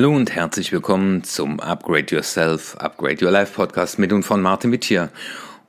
Hallo 0.00 0.16
und 0.16 0.34
herzlich 0.34 0.72
willkommen 0.72 1.24
zum 1.24 1.60
Upgrade 1.60 2.06
Yourself, 2.14 2.74
Upgrade 2.78 3.22
Your 3.22 3.30
Life 3.30 3.52
Podcast 3.52 3.98
mit 3.98 4.14
und 4.14 4.22
von 4.22 4.40
Martin 4.40 4.70
Mittier. 4.70 5.10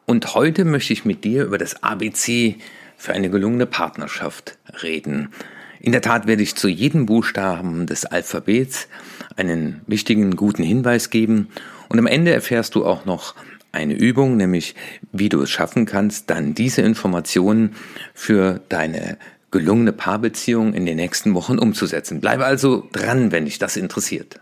Und 0.05 0.36
heute 0.36 0.63
möchte 0.63 0.93
ich 0.93 1.04
mit 1.04 1.25
dir 1.25 1.43
über 1.43 1.57
das 1.57 1.84
ABC 1.84 2.55
für 2.95 3.12
eine 3.12 3.30
gelungene 3.30 3.66
Partnerschaft 3.66 4.57
reden. 4.84 5.34
In 5.81 5.91
der 5.91 6.02
Tat 6.02 6.27
werde 6.27 6.44
ich 6.44 6.55
zu 6.55 6.70
jedem 6.70 7.05
Buchstaben 7.07 7.88
des 7.88 8.05
Alphabets 8.05 8.88
einen 9.36 9.81
wichtigen, 9.86 10.38
guten 10.38 10.63
Hinweis 10.63 11.09
geben 11.09 11.50
und 11.89 12.00
am 12.00 12.07
Ende 12.07 12.32
erfährst 12.32 12.75
du 12.75 12.86
auch 12.86 13.04
noch 13.04 13.36
eine 13.73 13.95
Übung, 13.95 14.38
nämlich 14.38 14.75
wie 15.12 15.27
du 15.27 15.41
es 15.41 15.49
schaffen 15.49 15.85
kannst, 15.85 16.29
dann 16.29 16.55
diese 16.55 16.84
Informationen 16.84 17.76
für 18.13 18.62
deine 18.70 19.18
gelungene 19.52 19.91
Paarbeziehung 19.91 20.73
in 20.73 20.86
den 20.86 20.96
nächsten 20.96 21.34
Wochen 21.34 21.60
umzusetzen. 21.60 22.22
Bleibe 22.22 22.46
also 22.46 22.88
dran, 22.91 23.32
wenn 23.32 23.46
dich 23.46 23.60
das 23.60 23.76
interessiert. 23.77 24.40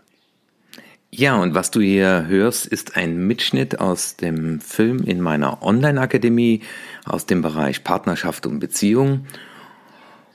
Ja, 1.12 1.36
und 1.36 1.54
was 1.54 1.72
du 1.72 1.80
hier 1.80 2.26
hörst, 2.28 2.66
ist 2.66 2.96
ein 2.96 3.26
Mitschnitt 3.26 3.80
aus 3.80 4.14
dem 4.16 4.60
Film 4.60 5.02
in 5.02 5.20
meiner 5.20 5.62
Online-Akademie 5.62 6.62
aus 7.04 7.26
dem 7.26 7.42
Bereich 7.42 7.82
Partnerschaft 7.82 8.46
und 8.46 8.60
Beziehung. 8.60 9.26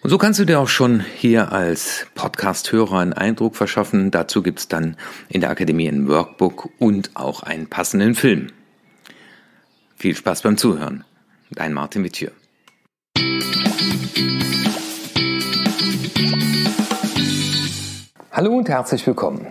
Und 0.01 0.09
so 0.09 0.17
kannst 0.17 0.39
du 0.39 0.45
dir 0.45 0.59
auch 0.59 0.67
schon 0.67 0.99
hier 0.99 1.53
als 1.53 2.07
Podcast-Hörer 2.13 2.99
einen 2.99 3.13
Eindruck 3.13 3.55
verschaffen. 3.55 4.11
Dazu 4.11 4.43
gibt's 4.43 4.67
dann 4.67 4.97
in 5.29 5.39
der 5.39 5.49
Akademie 5.49 5.87
ein 5.87 6.09
Workbook 6.09 6.69
und 6.77 7.11
auch 7.15 7.41
einen 7.41 7.67
passenden 7.67 8.13
Film. 8.13 8.51
Viel 9.95 10.15
Spaß 10.15 10.41
beim 10.41 10.57
Zuhören. 10.57 11.05
Dein 11.51 11.73
Martin 11.73 12.03
Wittier. 12.03 12.33
Hallo 18.35 18.51
und 18.51 18.67
herzlich 18.67 19.07
willkommen. 19.07 19.47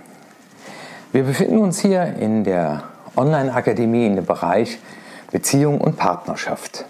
Wir 1.11 1.23
befinden 1.23 1.57
uns 1.57 1.79
hier 1.79 2.17
in 2.21 2.45
der 2.45 2.83
Online-Akademie 3.17 4.05
in 4.05 4.17
dem 4.17 4.27
Bereich 4.27 4.79
Beziehung 5.33 5.81
und 5.81 5.97
Partnerschaft. 5.97 6.85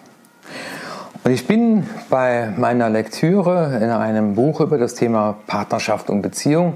Und 1.23 1.31
ich 1.31 1.47
bin 1.47 1.87
bei 2.11 2.53
meiner 2.57 2.91
Lektüre 2.91 3.79
in 3.81 3.91
einem 3.91 4.35
Buch 4.35 4.61
über 4.61 4.77
das 4.77 4.95
Thema 4.95 5.37
Partnerschaft 5.47 6.11
und 6.11 6.23
Beziehung 6.23 6.73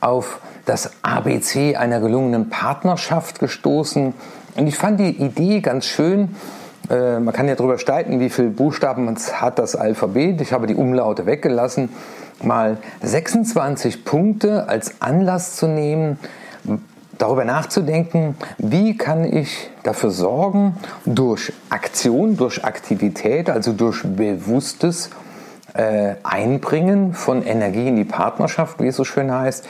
auf 0.00 0.40
das 0.64 0.92
ABC 1.02 1.76
einer 1.76 2.00
gelungenen 2.00 2.48
Partnerschaft 2.48 3.38
gestoßen. 3.38 4.14
Und 4.56 4.66
ich 4.66 4.78
fand 4.78 4.98
die 4.98 5.10
Idee 5.10 5.60
ganz 5.60 5.84
schön. 5.84 6.34
Äh, 6.90 7.20
man 7.20 7.32
kann 7.32 7.48
ja 7.48 7.54
darüber 7.54 7.78
streiten, 7.78 8.20
wie 8.20 8.30
viele 8.30 8.48
Buchstaben 8.48 9.14
hat 9.32 9.58
das 9.58 9.76
Alphabet. 9.76 10.40
Ich 10.40 10.52
habe 10.52 10.66
die 10.66 10.74
Umlaute 10.74 11.26
weggelassen 11.26 11.90
mal 12.44 12.78
26 13.02 14.04
Punkte 14.04 14.68
als 14.68 15.00
Anlass 15.00 15.56
zu 15.56 15.66
nehmen, 15.66 16.18
darüber 17.18 17.44
nachzudenken, 17.44 18.36
wie 18.58 18.96
kann 18.96 19.24
ich 19.24 19.70
dafür 19.82 20.10
sorgen, 20.10 20.76
durch 21.04 21.52
Aktion, 21.70 22.36
durch 22.36 22.64
Aktivität, 22.64 23.48
also 23.48 23.72
durch 23.72 24.02
bewusstes 24.02 25.10
äh, 25.74 26.16
Einbringen 26.22 27.14
von 27.14 27.42
Energie 27.42 27.88
in 27.88 27.96
die 27.96 28.04
Partnerschaft, 28.04 28.80
wie 28.80 28.88
es 28.88 28.96
so 28.96 29.04
schön 29.04 29.32
heißt, 29.32 29.66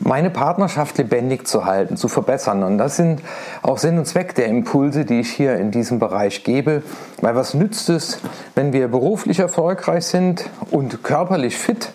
meine 0.00 0.30
Partnerschaft 0.30 0.98
lebendig 0.98 1.46
zu 1.46 1.64
halten, 1.64 1.96
zu 1.96 2.08
verbessern. 2.08 2.62
Und 2.62 2.78
das 2.78 2.96
sind 2.96 3.22
auch 3.62 3.78
Sinn 3.78 3.98
und 3.98 4.06
Zweck 4.06 4.34
der 4.34 4.46
Impulse, 4.46 5.04
die 5.04 5.20
ich 5.20 5.30
hier 5.30 5.56
in 5.56 5.70
diesem 5.70 5.98
Bereich 5.98 6.44
gebe. 6.44 6.82
Weil 7.20 7.36
was 7.36 7.54
nützt 7.54 7.88
es, 7.88 8.18
wenn 8.54 8.72
wir 8.72 8.88
beruflich 8.88 9.38
erfolgreich 9.38 10.06
sind 10.06 10.50
und 10.70 11.04
körperlich 11.04 11.56
fit, 11.56 11.92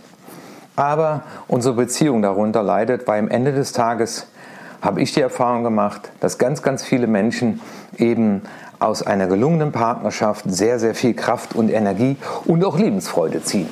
aber 0.76 1.24
unsere 1.48 1.76
Beziehung 1.76 2.22
darunter 2.22 2.64
leidet, 2.64 3.08
weil 3.08 3.20
am 3.20 3.28
Ende 3.28 3.52
des 3.52 3.74
Tages 3.74 4.28
habe 4.82 5.02
ich 5.02 5.14
die 5.14 5.22
Erfahrung 5.22 5.64
gemacht, 5.64 6.10
dass 6.22 6.38
ganz, 6.38 6.62
ganz 6.62 6.84
viele 6.84 7.08
Menschen 7.08 7.60
eben 7.98 8.44
aus 8.80 9.04
einer 9.04 9.28
gelungenen 9.28 9.72
Partnerschaft 9.72 10.46
sehr, 10.48 10.80
sehr 10.80 10.96
viel 10.96 11.14
Kraft 11.14 11.56
und 11.56 11.70
Energie 11.70 12.18
und 12.46 12.64
auch 12.64 12.78
Lebensfreude 12.78 13.44
ziehen. 13.44 13.70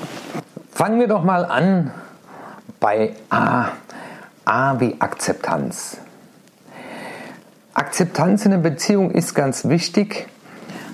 Fangen 0.72 1.00
wir 1.00 1.07
doch 1.07 1.23
mal 1.23 1.45
an 1.45 1.91
bei 2.79 3.13
A. 3.29 3.69
A 4.46 4.79
wie 4.79 4.96
Akzeptanz. 5.00 5.97
Akzeptanz 7.73 8.46
in 8.46 8.51
der 8.51 8.57
Beziehung 8.57 9.12
ist 9.12 9.34
ganz 9.35 9.67
wichtig, 9.67 10.28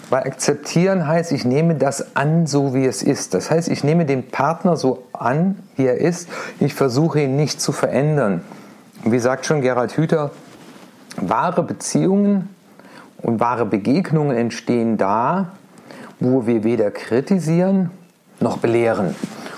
weil 0.10 0.24
akzeptieren 0.24 1.08
heißt, 1.08 1.32
ich 1.32 1.46
nehme 1.46 1.76
das 1.76 2.16
an, 2.16 2.46
so 2.46 2.74
wie 2.74 2.86
es 2.86 3.04
ist. 3.04 3.34
Das 3.34 3.50
heißt, 3.50 3.70
ich 3.70 3.84
nehme 3.84 4.06
den 4.06 4.30
Partner 4.30 4.76
so 4.76 5.04
an, 5.14 5.60
wie 5.76 5.86
er 5.86 5.98
ist. 5.98 6.30
Ich 6.60 6.74
versuche 6.74 7.22
ihn 7.22 7.36
nicht 7.36 7.62
zu 7.62 7.72
verändern. 7.72 8.42
Wie 9.04 9.20
sagt 9.20 9.46
schon 9.46 9.62
Gerald 9.62 9.98
Hüther, 9.98 10.32
wahre 11.18 11.64
Beziehungen 11.64 12.50
und 13.24 13.40
wahre 13.40 13.66
Begegnungen 13.66 14.38
entstehen 14.38 14.98
da, 14.98 15.54
wo 16.20 16.46
wir 16.46 16.64
weder 16.64 16.92
kritisieren 16.92 17.90
noch 18.40 18.58
belehren. 18.58 19.16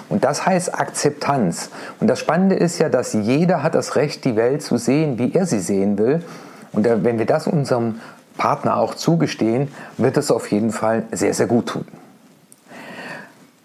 Und 0.08 0.24
das 0.24 0.46
heißt 0.46 0.80
Akzeptanz. 0.80 1.72
Und 2.00 2.08
das 2.08 2.20
Spannende 2.20 2.56
ist 2.56 2.80
ja, 2.80 2.90
dass 2.90 3.14
jeder 3.14 3.64
hat 3.64 3.76
das 3.76 3.96
Recht, 3.96 4.24
die 4.24 4.36
Welt 4.36 4.62
zu 4.62 4.78
sehen, 4.78 5.18
wie 5.18 5.34
er 5.34 5.46
sie 5.46 5.60
sehen 5.60 5.98
will. 5.98 6.24
Und 6.72 6.86
wenn 6.86 7.18
wir 7.18 7.26
das 7.26 7.48
unserem 7.48 8.00
Partner 8.38 8.78
auch 8.78 8.96
zugestehen, 8.96 9.70
wird 9.98 10.18
es 10.18 10.30
auf 10.30 10.52
jeden 10.52 10.72
Fall 10.72 11.04
sehr, 11.12 11.34
sehr 11.34 11.48
gut 11.48 11.68
tun. 11.68 11.86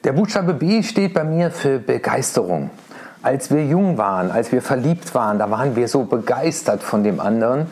Der 0.05 0.13
Buchstabe 0.13 0.55
B 0.55 0.83
steht 0.83 1.13
bei 1.13 1.25
mir 1.25 1.51
für 1.51 1.79
Begeisterung. 1.79 2.71
Als 3.23 3.51
wir 3.51 3.67
jung 3.67 3.99
waren, 3.99 4.31
als 4.31 4.51
wir 4.51 4.63
verliebt 4.63 5.15
waren, 5.15 5.39
da 5.39 5.51
waren 5.51 5.77
wir 5.77 5.89
so 5.89 6.05
begeistert 6.05 6.83
von 6.83 7.05
dem 7.05 7.21
anderen. 7.21 7.67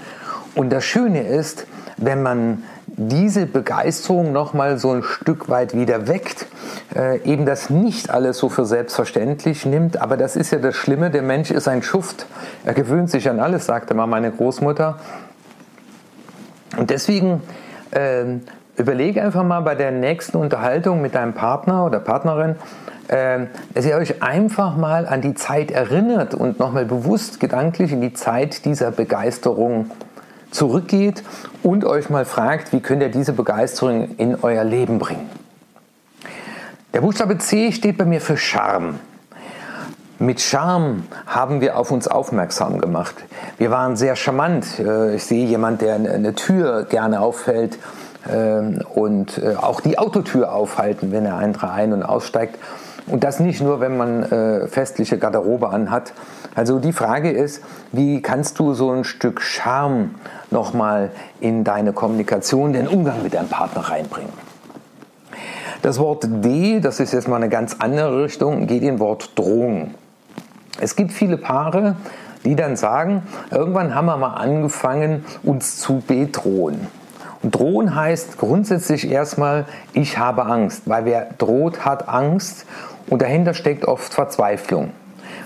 Und 0.55 0.71
das 0.71 0.85
Schöne 0.85 1.23
ist, 1.23 1.67
wenn 1.99 2.23
man 2.23 2.63
diese 2.87 3.47
Begeisterung 3.47 4.33
noch 4.33 4.55
mal 4.55 4.79
so 4.79 4.93
ein 4.93 5.03
Stück 5.03 5.49
weit 5.49 5.75
wieder 5.75 6.09
weckt, 6.09 6.47
äh, 6.97 7.21
eben 7.23 7.47
das 7.47 7.71
nicht 7.71 8.11
alles 8.11 8.39
so 8.39 8.49
für 8.49 8.65
selbstverständlich 8.65 9.67
nimmt, 9.67 10.01
aber 10.01 10.17
das 10.17 10.35
ist 10.37 10.51
ja 10.51 10.59
das 10.59 10.75
Schlimme, 10.75 11.11
der 11.11 11.23
Mensch 11.23 11.51
ist 11.51 11.69
ein 11.69 11.83
Schuft, 11.83 12.27
er 12.65 12.75
gewöhnt 12.75 13.11
sich 13.11 13.29
an 13.29 13.41
alles, 13.41 13.67
sagte 13.67 13.95
mal 13.95 14.07
meine 14.07 14.31
Großmutter, 14.31 14.99
und 16.77 16.91
deswegen 16.91 17.43
äh, 17.91 18.25
überlege 18.77 19.23
einfach 19.23 19.43
mal 19.43 19.61
bei 19.61 19.75
der 19.75 19.91
nächsten 19.91 20.37
Unterhaltung 20.37 21.03
mit 21.03 21.15
deinem 21.15 21.35
Partner 21.35 21.85
oder 21.85 21.99
Partnerin, 21.99 22.57
äh, 23.09 23.47
dass 23.75 23.87
ihr 23.87 23.97
euch 23.97 24.23
einfach 24.23 24.77
mal 24.77 25.07
an 25.07 25.21
die 25.21 25.35
Zeit 25.35 25.71
erinnert 25.71 26.35
und 26.35 26.59
nochmal 26.59 26.85
bewusst 26.85 27.41
gedanklich 27.41 27.93
in 27.93 28.01
die 28.01 28.13
Zeit 28.13 28.65
dieser 28.65 28.91
Begeisterung 28.91 29.91
zurückgeht 30.51 31.23
und 31.63 31.85
euch 31.85 32.11
mal 32.11 32.25
fragt, 32.25 32.73
wie 32.73 32.81
könnt 32.81 33.03
ihr 33.03 33.11
diese 33.11 33.33
Begeisterung 33.33 34.17
in 34.17 34.37
euer 34.43 34.65
Leben 34.65 34.99
bringen. 34.99 35.29
Der 36.95 37.03
Buchstabe 37.03 37.39
C 37.39 37.73
steht 37.73 37.99
bei 37.99 38.05
mir 38.05 38.21
für 38.21 38.37
Charme. 38.37 38.99
Mit 40.21 40.41
Charme 40.41 41.05
haben 41.27 41.61
wir 41.61 41.77
auf 41.79 41.93
uns 41.93 42.09
aufmerksam 42.09 42.81
gemacht. 42.81 43.15
Wir 43.57 43.71
waren 43.71 43.97
sehr 43.97 44.17
charmant. 44.17 44.79
Äh, 44.81 45.15
ich 45.15 45.25
sehe 45.25 45.47
jemand, 45.47 45.81
der 45.81 45.95
eine 45.95 46.35
Tür 46.35 46.85
gerne 46.85 47.21
auffällt 47.21 47.79
ähm, 48.29 48.81
und 48.95 49.39
äh, 49.39 49.55
auch 49.55 49.81
die 49.81 49.97
Autotür 49.97 50.53
aufhalten, 50.53 51.13
wenn 51.13 51.25
er 51.25 51.37
ein- 51.37 51.93
und 51.93 52.03
aussteigt. 52.03 52.59
Und 53.09 53.25
das 53.25 53.41
nicht 53.41 53.63
nur, 53.63 53.81
wenn 53.81 53.97
man 53.97 54.23
äh, 54.23 54.69
festliche 54.69 55.19
Garderobe 55.19 55.71
anhat. 55.71 56.13
Also 56.55 56.79
die 56.79 56.93
Frage 56.93 57.31
ist, 57.31 57.63
wie 57.93 58.21
kannst 58.21 58.59
du 58.59 58.75
so 58.75 58.91
ein 58.91 59.05
Stück 59.05 59.41
Charme 59.41 60.15
nochmal 60.51 61.11
in 61.41 61.65
deine 61.65 61.93
Kommunikation, 61.93 62.73
den 62.73 62.87
Umgang 62.87 63.23
mit 63.23 63.35
deinem 63.35 63.49
Partner 63.49 63.83
reinbringen? 63.83 64.33
Das 65.83 65.99
Wort 65.99 66.27
D, 66.29 66.81
das 66.81 67.01
ist 67.01 67.13
jetzt 67.13 67.29
mal 67.29 67.37
eine 67.37 67.49
ganz 67.49 67.77
andere 67.79 68.25
Richtung, 68.25 68.67
geht 68.67 68.83
in 68.83 68.99
Wort 68.99 69.39
Drohung. 69.39 69.95
Es 70.81 70.97
gibt 70.97 71.13
viele 71.13 71.39
Paare, 71.39 71.97
die 72.45 72.57
dann 72.57 72.77
sagen, 72.77 73.23
irgendwann 73.51 73.95
haben 73.95 74.07
wir 74.07 74.17
mal 74.17 74.35
angefangen, 74.35 75.25
uns 75.45 75.79
zu 75.79 76.03
bedrohen. 76.07 76.89
Und 77.43 77.55
drohen 77.55 77.95
heißt 77.95 78.39
grundsätzlich 78.39 79.11
erstmal, 79.11 79.67
ich 79.93 80.19
habe 80.19 80.47
Angst, 80.47 80.83
weil 80.87 81.05
wer 81.05 81.29
droht, 81.39 81.85
hat 81.85 82.09
Angst 82.09 82.67
und 83.11 83.23
dahinter 83.23 83.55
steckt 83.55 83.87
oft 83.87 84.13
Verzweiflung. 84.13 84.91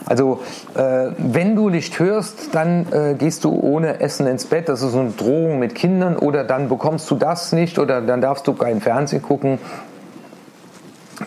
Also 0.04 0.40
äh, 0.74 1.10
wenn 1.18 1.54
du 1.54 1.68
nicht 1.68 1.98
hörst, 1.98 2.54
dann 2.54 2.86
äh, 2.92 3.14
gehst 3.14 3.44
du 3.44 3.52
ohne 3.52 4.00
Essen 4.00 4.26
ins 4.26 4.46
Bett. 4.46 4.68
Das 4.68 4.82
ist 4.82 4.92
so 4.92 5.00
eine 5.00 5.10
Drohung 5.10 5.58
mit 5.58 5.74
Kindern 5.74 6.16
oder 6.16 6.44
dann 6.44 6.68
bekommst 6.68 7.10
du 7.10 7.14
das 7.14 7.52
nicht 7.52 7.78
oder 7.78 8.00
dann 8.00 8.20
darfst 8.20 8.46
du 8.46 8.52
kein 8.52 8.80
Fernsehen 8.80 9.22
gucken 9.22 9.58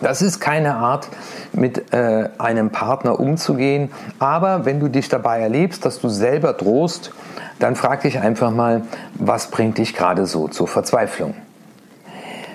das 0.00 0.22
ist 0.22 0.40
keine 0.40 0.74
Art, 0.74 1.08
mit 1.52 1.92
äh, 1.92 2.28
einem 2.38 2.70
Partner 2.70 3.18
umzugehen. 3.18 3.90
Aber 4.18 4.64
wenn 4.64 4.80
du 4.80 4.88
dich 4.88 5.08
dabei 5.08 5.40
erlebst, 5.40 5.84
dass 5.84 6.00
du 6.00 6.08
selber 6.08 6.52
drohst, 6.52 7.12
dann 7.58 7.76
frag 7.76 8.02
dich 8.02 8.18
einfach 8.18 8.50
mal, 8.50 8.82
was 9.14 9.50
bringt 9.50 9.78
dich 9.78 9.94
gerade 9.94 10.26
so 10.26 10.48
zur 10.48 10.68
Verzweiflung? 10.68 11.34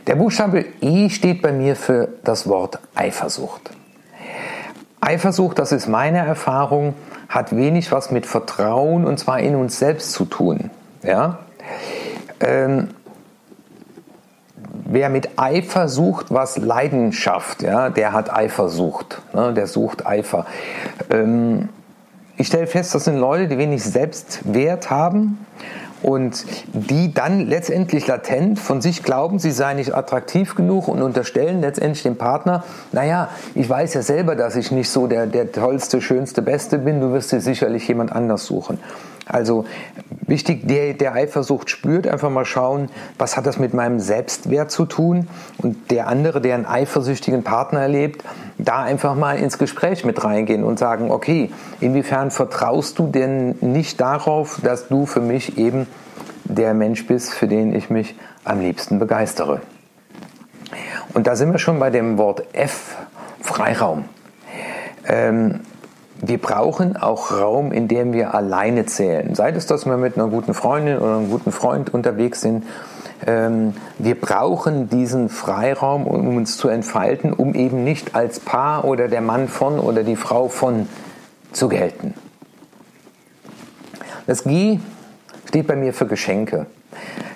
Der 0.07 0.15
Buchstabe 0.15 0.65
E 0.81 1.09
steht 1.09 1.41
bei 1.41 1.51
mir 1.51 1.75
für 1.75 2.09
das 2.23 2.47
Wort 2.47 2.79
Eifersucht. 2.95 3.69
Eifersucht, 4.99 5.59
das 5.59 5.71
ist 5.71 5.87
meine 5.87 6.19
Erfahrung, 6.19 6.95
hat 7.29 7.55
wenig 7.55 7.91
was 7.91 8.11
mit 8.11 8.25
Vertrauen 8.25 9.05
und 9.05 9.19
zwar 9.19 9.39
in 9.39 9.55
uns 9.55 9.77
selbst 9.77 10.13
zu 10.13 10.25
tun. 10.25 10.71
Ja? 11.03 11.39
Ähm, 12.39 12.89
wer 14.85 15.09
mit 15.09 15.39
Eifer 15.39 15.87
sucht, 15.87 16.27
was 16.29 16.57
Leidenschaft, 16.57 17.61
ja, 17.61 17.89
der 17.89 18.13
hat 18.13 18.33
Eifersucht, 18.33 19.21
ne, 19.33 19.53
der 19.53 19.67
sucht 19.67 20.05
Eifer. 20.05 20.45
Ähm, 21.09 21.69
ich 22.37 22.47
stelle 22.47 22.67
fest, 22.67 22.95
das 22.95 23.05
sind 23.05 23.17
Leute, 23.17 23.47
die 23.47 23.57
wenig 23.57 23.83
Selbstwert 23.83 24.89
haben 24.89 25.45
und 26.01 26.45
die 26.73 27.13
dann 27.13 27.47
letztendlich 27.47 28.07
latent 28.07 28.59
von 28.59 28.81
sich 28.81 29.03
glauben, 29.03 29.39
sie 29.39 29.51
seien 29.51 29.77
nicht 29.77 29.93
attraktiv 29.93 30.55
genug 30.55 30.87
und 30.87 31.01
unterstellen 31.01 31.61
letztendlich 31.61 32.03
dem 32.03 32.17
Partner, 32.17 32.63
naja, 32.91 33.29
ich 33.55 33.69
weiß 33.69 33.93
ja 33.93 34.01
selber, 34.01 34.35
dass 34.35 34.55
ich 34.55 34.71
nicht 34.71 34.89
so 34.89 35.07
der, 35.07 35.27
der 35.27 35.51
tollste, 35.51 36.01
schönste, 36.01 36.41
beste 36.41 36.77
bin, 36.79 37.01
du 37.01 37.11
wirst 37.11 37.31
dir 37.31 37.41
sicherlich 37.41 37.87
jemand 37.87 38.11
anders 38.11 38.45
suchen. 38.45 38.79
Also 39.25 39.65
wichtig, 40.09 40.67
der, 40.67 40.93
der 40.93 41.13
Eifersucht 41.13 41.69
spürt, 41.69 42.07
einfach 42.07 42.29
mal 42.29 42.45
schauen, 42.45 42.89
was 43.17 43.37
hat 43.37 43.45
das 43.45 43.59
mit 43.59 43.73
meinem 43.73 43.99
Selbstwert 43.99 44.71
zu 44.71 44.85
tun 44.85 45.27
und 45.57 45.91
der 45.91 46.07
andere, 46.07 46.41
der 46.41 46.55
einen 46.55 46.65
eifersüchtigen 46.65 47.43
Partner 47.43 47.81
erlebt, 47.81 48.23
da 48.57 48.81
einfach 48.81 49.15
mal 49.15 49.37
ins 49.37 49.57
Gespräch 49.57 50.03
mit 50.05 50.23
reingehen 50.23 50.63
und 50.63 50.79
sagen, 50.79 51.11
okay, 51.11 51.51
inwiefern 51.79 52.31
vertraust 52.31 52.97
du 52.99 53.07
denn 53.07 53.55
nicht 53.61 54.01
darauf, 54.01 54.59
dass 54.63 54.87
du 54.87 55.05
für 55.05 55.21
mich 55.21 55.57
eben 55.57 55.87
der 56.43 56.73
Mensch 56.73 57.05
bist, 57.07 57.33
für 57.33 57.47
den 57.47 57.73
ich 57.73 57.89
mich 57.89 58.15
am 58.43 58.59
liebsten 58.59 58.99
begeistere. 58.99 59.61
Und 61.13 61.27
da 61.27 61.35
sind 61.35 61.51
wir 61.51 61.59
schon 61.59 61.79
bei 61.79 61.89
dem 61.89 62.17
Wort 62.17 62.43
F, 62.53 62.95
Freiraum. 63.41 64.05
Ähm, 65.07 65.61
wir 66.21 66.37
brauchen 66.37 66.97
auch 66.97 67.31
Raum, 67.31 67.71
in 67.71 67.87
dem 67.87 68.13
wir 68.13 68.33
alleine 68.35 68.85
zählen. 68.85 69.33
Sei 69.33 69.49
es, 69.49 69.65
dass 69.65 69.85
wir 69.85 69.97
mit 69.97 70.17
einer 70.17 70.27
guten 70.27 70.53
Freundin 70.53 70.99
oder 70.99 71.17
einem 71.17 71.29
guten 71.29 71.51
Freund 71.51 71.93
unterwegs 71.93 72.41
sind. 72.41 72.65
Ähm, 73.25 73.73
wir 73.97 74.19
brauchen 74.19 74.87
diesen 74.89 75.29
Freiraum, 75.29 76.05
um 76.05 76.37
uns 76.37 76.57
zu 76.57 76.67
entfalten, 76.67 77.33
um 77.33 77.55
eben 77.55 77.83
nicht 77.83 78.15
als 78.15 78.39
Paar 78.39 78.85
oder 78.85 79.07
der 79.07 79.21
Mann 79.21 79.47
von 79.47 79.79
oder 79.79 80.03
die 80.03 80.15
Frau 80.15 80.47
von 80.47 80.87
zu 81.51 81.67
gelten. 81.69 82.13
Das 84.27 84.43
G 84.43 84.79
steht 85.47 85.67
bei 85.67 85.75
mir 85.75 85.93
für 85.93 86.05
Geschenke. 86.05 86.67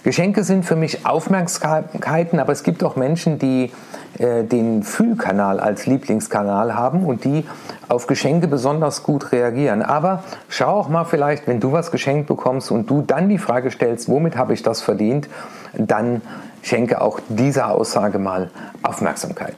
Geschenke 0.05 0.43
sind 0.43 0.65
für 0.65 0.75
mich 0.75 1.03
Aufmerksamkeiten, 1.03 2.39
aber 2.39 2.51
es 2.51 2.61
gibt 2.61 2.83
auch 2.83 2.95
Menschen, 2.95 3.39
die 3.39 3.71
äh, 4.19 4.43
den 4.43 4.83
Fühlkanal 4.83 5.59
als 5.59 5.87
Lieblingskanal 5.87 6.75
haben 6.75 7.07
und 7.07 7.23
die 7.23 7.43
auf 7.89 8.05
Geschenke 8.05 8.47
besonders 8.47 9.01
gut 9.01 9.31
reagieren. 9.31 9.81
Aber 9.81 10.23
schau 10.47 10.79
auch 10.79 10.89
mal 10.89 11.05
vielleicht, 11.05 11.47
wenn 11.47 11.59
du 11.59 11.71
was 11.71 11.89
geschenkt 11.89 12.27
bekommst 12.27 12.69
und 12.69 12.87
du 12.87 13.01
dann 13.01 13.29
die 13.29 13.39
Frage 13.39 13.71
stellst, 13.71 14.07
womit 14.07 14.37
habe 14.37 14.53
ich 14.53 14.61
das 14.61 14.83
verdient, 14.83 15.27
dann 15.73 16.21
schenke 16.61 17.01
auch 17.01 17.19
dieser 17.27 17.71
Aussage 17.71 18.19
mal 18.19 18.51
Aufmerksamkeit. 18.83 19.55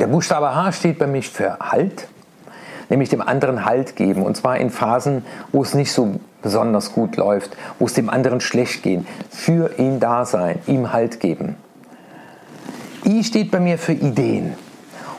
Der 0.00 0.06
Buchstabe 0.06 0.54
H 0.54 0.72
steht 0.72 0.98
bei 0.98 1.06
mir 1.06 1.22
für 1.22 1.58
Halt, 1.60 2.08
nämlich 2.88 3.08
dem 3.08 3.20
anderen 3.20 3.64
Halt 3.64 3.96
geben. 3.96 4.22
Und 4.22 4.36
zwar 4.36 4.58
in 4.58 4.70
Phasen, 4.70 5.24
wo 5.52 5.62
es 5.62 5.74
nicht 5.74 5.92
so 5.92 6.20
besonders 6.42 6.92
gut 6.92 7.16
läuft, 7.16 7.56
wo 7.78 7.86
es 7.86 7.94
dem 7.94 8.10
anderen 8.10 8.40
schlecht 8.40 8.82
geht. 8.82 9.04
Für 9.30 9.78
ihn 9.78 10.00
da 10.00 10.24
sein, 10.24 10.58
ihm 10.66 10.92
Halt 10.92 11.20
geben. 11.20 11.56
I 13.04 13.24
steht 13.24 13.50
bei 13.50 13.60
mir 13.60 13.78
für 13.78 13.92
Ideen. 13.92 14.54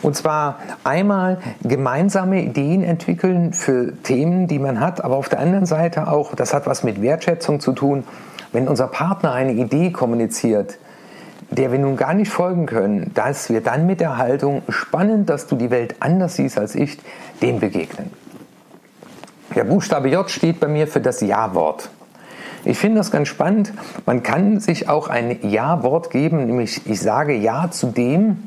Und 0.02 0.16
zwar 0.16 0.60
einmal 0.84 1.40
gemeinsame 1.62 2.42
Ideen 2.44 2.84
entwickeln 2.84 3.52
für 3.52 3.94
Themen, 4.04 4.48
die 4.48 4.60
man 4.60 4.80
hat, 4.80 5.04
aber 5.04 5.18
auf 5.18 5.28
der 5.28 5.40
anderen 5.40 5.66
Seite 5.66 6.08
auch, 6.08 6.36
das 6.36 6.54
hat 6.54 6.68
was 6.68 6.84
mit 6.84 7.02
Wertschätzung 7.02 7.60
zu 7.60 7.74
tun, 7.74 8.06
wenn 8.54 8.68
unser 8.68 8.88
Partner 8.88 9.34
eine 9.34 9.52
Idee 9.52 9.92
kommuniziert, 9.92 10.78
der 11.52 11.72
wir 11.72 11.80
nun 11.80 11.98
gar 11.98 12.14
nicht 12.14 12.32
folgen 12.32 12.66
können, 12.66 13.12
dass 13.14 13.50
wir 13.50 13.62
dann 13.62 13.86
mit 13.86 14.00
der 14.00 14.18
Haltung 14.18 14.62
spannend, 14.70 15.30
dass 15.30 15.48
du 15.48 15.56
die 15.56 15.72
Welt 15.72 15.96
anders 16.00 16.36
siehst 16.36 16.58
als 16.60 16.76
ich, 16.76 17.00
dem 17.42 17.60
begegnen. 17.60 18.12
Der 19.56 19.64
Buchstabe 19.64 20.10
J 20.10 20.30
steht 20.30 20.60
bei 20.60 20.68
mir 20.68 20.88
für 20.88 21.02
das 21.02 21.22
Ja-Wort. 21.22 21.90
Ich 22.66 22.78
finde 22.78 22.98
das 22.98 23.10
ganz 23.10 23.28
spannend. 23.30 23.74
Man 24.06 24.22
kann 24.22 24.60
sich 24.60 24.90
auch 24.90 25.08
ein 25.08 25.40
Ja-Wort 25.50 26.12
geben, 26.12 26.46
nämlich 26.46 26.86
ich 26.86 27.02
sage 27.02 27.34
Ja 27.34 27.72
zu 27.72 27.88
dem, 27.88 28.44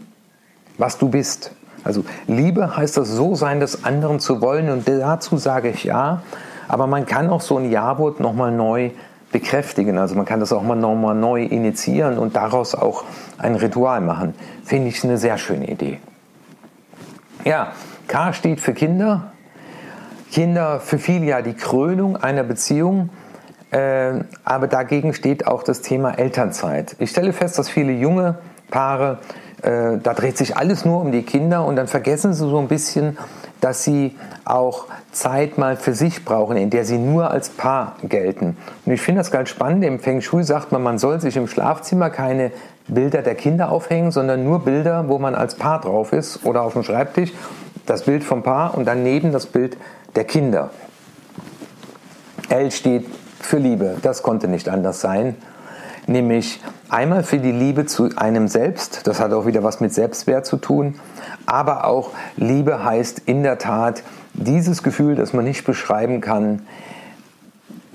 was 0.79 0.99
du 0.99 1.09
bist. 1.09 1.53
Also 1.83 2.05
Liebe 2.29 2.77
heißt 2.77 2.97
das 2.97 3.09
so 3.09 3.35
sein, 3.35 3.59
des 3.59 3.85
anderen 3.85 4.21
zu 4.21 4.41
wollen 4.41 4.71
und 4.71 4.87
dazu 4.87 5.37
sage 5.39 5.71
ich 5.71 5.85
Ja. 5.85 6.23
Aber 6.69 6.87
man 6.87 7.07
kann 7.07 7.31
auch 7.31 7.41
so 7.41 7.59
ein 7.59 7.71
Ja-Wort 7.71 8.21
nochmal 8.21 8.53
neu 8.53 8.91
bekräftigen. 9.33 9.99
Also 9.99 10.15
man 10.15 10.25
kann 10.25 10.41
das 10.41 10.53
auch 10.53 10.63
mal 10.63 10.77
nochmal 10.77 11.15
neu 11.15 11.43
initiieren 11.43 12.19
und 12.19 12.37
daraus 12.37 12.75
auch 12.75 13.05
ein 13.39 13.55
Ritual 13.57 14.01
machen. 14.01 14.35
Finde 14.65 14.89
ich 14.89 15.03
eine 15.03 15.19
sehr 15.19 15.39
schöne 15.39 15.69
Idee. 15.69 15.99
Ja, 17.45 17.73
K 18.07 18.33
steht 18.33 18.61
für 18.61 18.75
Kinder. 18.75 19.33
Kinder 20.31 20.81
für 20.81 20.99
viele 20.99 21.27
ja 21.27 21.43
die 21.43 21.55
Krönung 21.55 22.17
einer 22.17 22.45
Beziehung. 22.45 23.11
Äh, 23.71 24.25
aber 24.45 24.69
dagegen 24.69 25.15
steht 25.15 25.47
auch 25.47 25.63
das 25.63 25.81
Thema 25.81 26.19
Elternzeit. 26.19 26.95
Ich 26.99 27.11
stelle 27.11 27.33
fest, 27.33 27.59
dass 27.59 27.71
viele 27.71 27.93
junge 27.93 28.39
Paare, 28.71 29.19
äh, 29.63 29.99
da 30.03 30.15
dreht 30.15 30.37
sich 30.37 30.57
alles 30.57 30.85
nur 30.85 31.01
um 31.01 31.11
die 31.11 31.23
Kinder 31.23 31.65
und 31.65 31.77
dann 31.77 31.89
vergessen 31.89 32.35
sie 32.35 32.49
so 32.49 32.59
ein 32.59 32.69
bisschen, 32.69 33.17
dass 33.63 33.85
sie 33.85 34.17
auch 34.45 34.87
Zeit 35.13 35.57
mal 35.57 35.77
für 35.77 35.95
sich 35.95 36.25
brauchen, 36.25 36.57
in 36.57 36.69
der 36.69 36.85
sie 36.85 36.99
nur 36.99 37.31
als 37.31 37.49
Paar 37.49 37.95
gelten. 38.03 38.57
Und 38.85 38.93
ich 38.93 39.01
finde 39.01 39.21
das 39.21 39.31
ganz 39.31 39.51
spannend. 39.51 39.85
Im 39.85 40.01
Feng 40.01 40.21
Shui 40.21 40.43
sagt 40.43 40.73
man, 40.73 40.83
man 40.83 40.99
soll 40.99 41.21
sich 41.21 41.37
im 41.37 41.47
Schlafzimmer 41.47 42.11
keine 42.11 42.51
Bilder 42.89 43.23
der 43.23 43.37
Kinder 43.37 43.71
aufhängen, 43.71 44.11
sondern 44.11 44.43
nur 44.43 44.65
Bilder, 44.65 45.09
wo 45.09 45.21
man 45.21 45.37
als 45.37 45.55
Paar 45.55 45.81
drauf 45.81 46.13
ist 46.13 46.45
oder 46.45 46.63
auf 46.63 46.73
dem 46.73 46.83
Schreibtisch. 46.83 47.33
Das 47.87 48.03
Bild 48.03 48.25
vom 48.25 48.43
Paar 48.43 48.77
und 48.77 48.85
daneben 48.85 49.31
das 49.31 49.47
Bild 49.47 49.77
der 50.17 50.25
Kinder. 50.25 50.71
L 52.49 52.73
steht 52.73 53.07
für 53.41 53.59
Liebe. 53.59 53.97
Das 54.03 54.25
konnte 54.25 54.49
nicht 54.49 54.69
anders 54.69 55.01
sein. 55.01 55.37
Nämlich 56.09 56.61
einmal 56.89 57.23
für 57.23 57.39
die 57.39 57.53
Liebe 57.53 57.87
zu 57.87 58.11
einem 58.17 58.49
selbst, 58.49 59.07
das 59.07 59.21
hat 59.21 59.33
auch 59.33 59.47
wieder 59.47 59.63
was 59.63 59.79
mit 59.79 59.95
Selbstwert 59.95 60.47
zu 60.47 60.57
tun, 60.57 60.97
aber 61.47 61.87
auch 61.87 62.11
Liebe 62.37 62.85
heißt 62.85 63.23
in 63.27 63.43
der 63.43 63.59
Tat 63.59 64.03
dieses 64.35 64.83
Gefühl, 64.83 65.15
das 65.15 65.33
man 65.33 65.45
nicht 65.45 65.65
beschreiben 65.65 66.21
kann, 66.21 66.63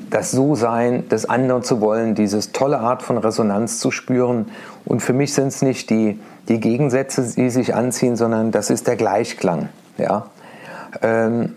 das 0.10 0.32
So-Sein 0.32 1.10
des 1.10 1.28
anderen 1.28 1.64
zu 1.64 1.82
wollen, 1.82 2.16
dieses 2.16 2.52
tolle 2.52 2.80
Art 2.80 3.02
von 3.02 3.18
Resonanz 3.18 3.80
zu 3.80 3.92
spüren. 3.92 4.50
Und 4.86 5.02
für 5.02 5.14
mich 5.14 5.34
sind 5.34 5.48
es 5.48 5.62
nicht 5.62 5.90
die, 5.90 6.20
die 6.48 6.60
Gegensätze, 6.60 7.34
die 7.36 7.50
sich 7.50 7.76
anziehen, 7.76 8.16
sondern 8.16 8.52
das 8.52 8.70
ist 8.70 8.88
der 8.88 8.96
Gleichklang. 8.96 9.70
Ja? 9.98 10.28
Ähm, 11.02 11.56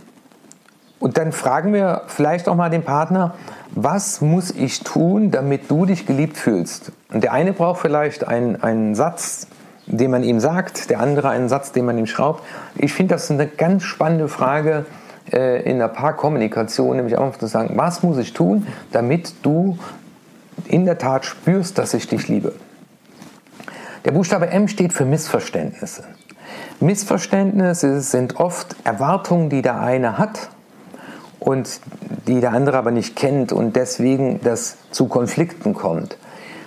und 0.98 1.16
dann 1.16 1.32
fragen 1.32 1.72
wir 1.72 2.02
vielleicht 2.08 2.48
auch 2.48 2.56
mal 2.56 2.70
den 2.70 2.82
Partner, 2.82 3.34
was 3.72 4.20
muss 4.20 4.50
ich 4.50 4.80
tun, 4.80 5.30
damit 5.30 5.70
du 5.70 5.86
dich 5.86 6.06
geliebt 6.06 6.36
fühlst? 6.36 6.92
Und 7.12 7.22
der 7.22 7.32
eine 7.32 7.52
braucht 7.52 7.80
vielleicht 7.80 8.26
einen, 8.26 8.62
einen 8.62 8.94
Satz, 8.94 9.46
den 9.90 10.10
man 10.10 10.22
ihm 10.22 10.40
sagt, 10.40 10.90
der 10.90 11.00
andere 11.00 11.28
einen 11.28 11.48
Satz, 11.48 11.72
den 11.72 11.84
man 11.84 11.98
ihm 11.98 12.06
schraubt. 12.06 12.42
Ich 12.76 12.92
finde 12.92 13.14
das 13.14 13.30
eine 13.30 13.46
ganz 13.46 13.82
spannende 13.82 14.28
Frage 14.28 14.86
äh, 15.32 15.62
in 15.62 15.78
der 15.78 15.88
Paarkommunikation, 15.88 16.96
nämlich 16.96 17.18
einfach 17.18 17.38
zu 17.38 17.46
sagen, 17.46 17.72
was 17.76 18.02
muss 18.02 18.18
ich 18.18 18.32
tun, 18.32 18.66
damit 18.92 19.34
du 19.42 19.78
in 20.66 20.84
der 20.84 20.98
Tat 20.98 21.24
spürst, 21.24 21.78
dass 21.78 21.94
ich 21.94 22.08
dich 22.08 22.28
liebe. 22.28 22.54
Der 24.04 24.12
Buchstabe 24.12 24.48
M 24.48 24.68
steht 24.68 24.92
für 24.92 25.04
Missverständnisse. 25.04 26.04
Missverständnisse 26.80 28.00
sind 28.00 28.36
oft 28.36 28.76
Erwartungen, 28.84 29.50
die 29.50 29.62
der 29.62 29.80
eine 29.80 30.16
hat 30.16 30.48
und 31.38 31.80
die 32.26 32.40
der 32.40 32.52
andere 32.52 32.78
aber 32.78 32.90
nicht 32.90 33.16
kennt 33.16 33.52
und 33.52 33.76
deswegen 33.76 34.40
das 34.42 34.76
zu 34.90 35.06
Konflikten 35.06 35.74
kommt. 35.74 36.16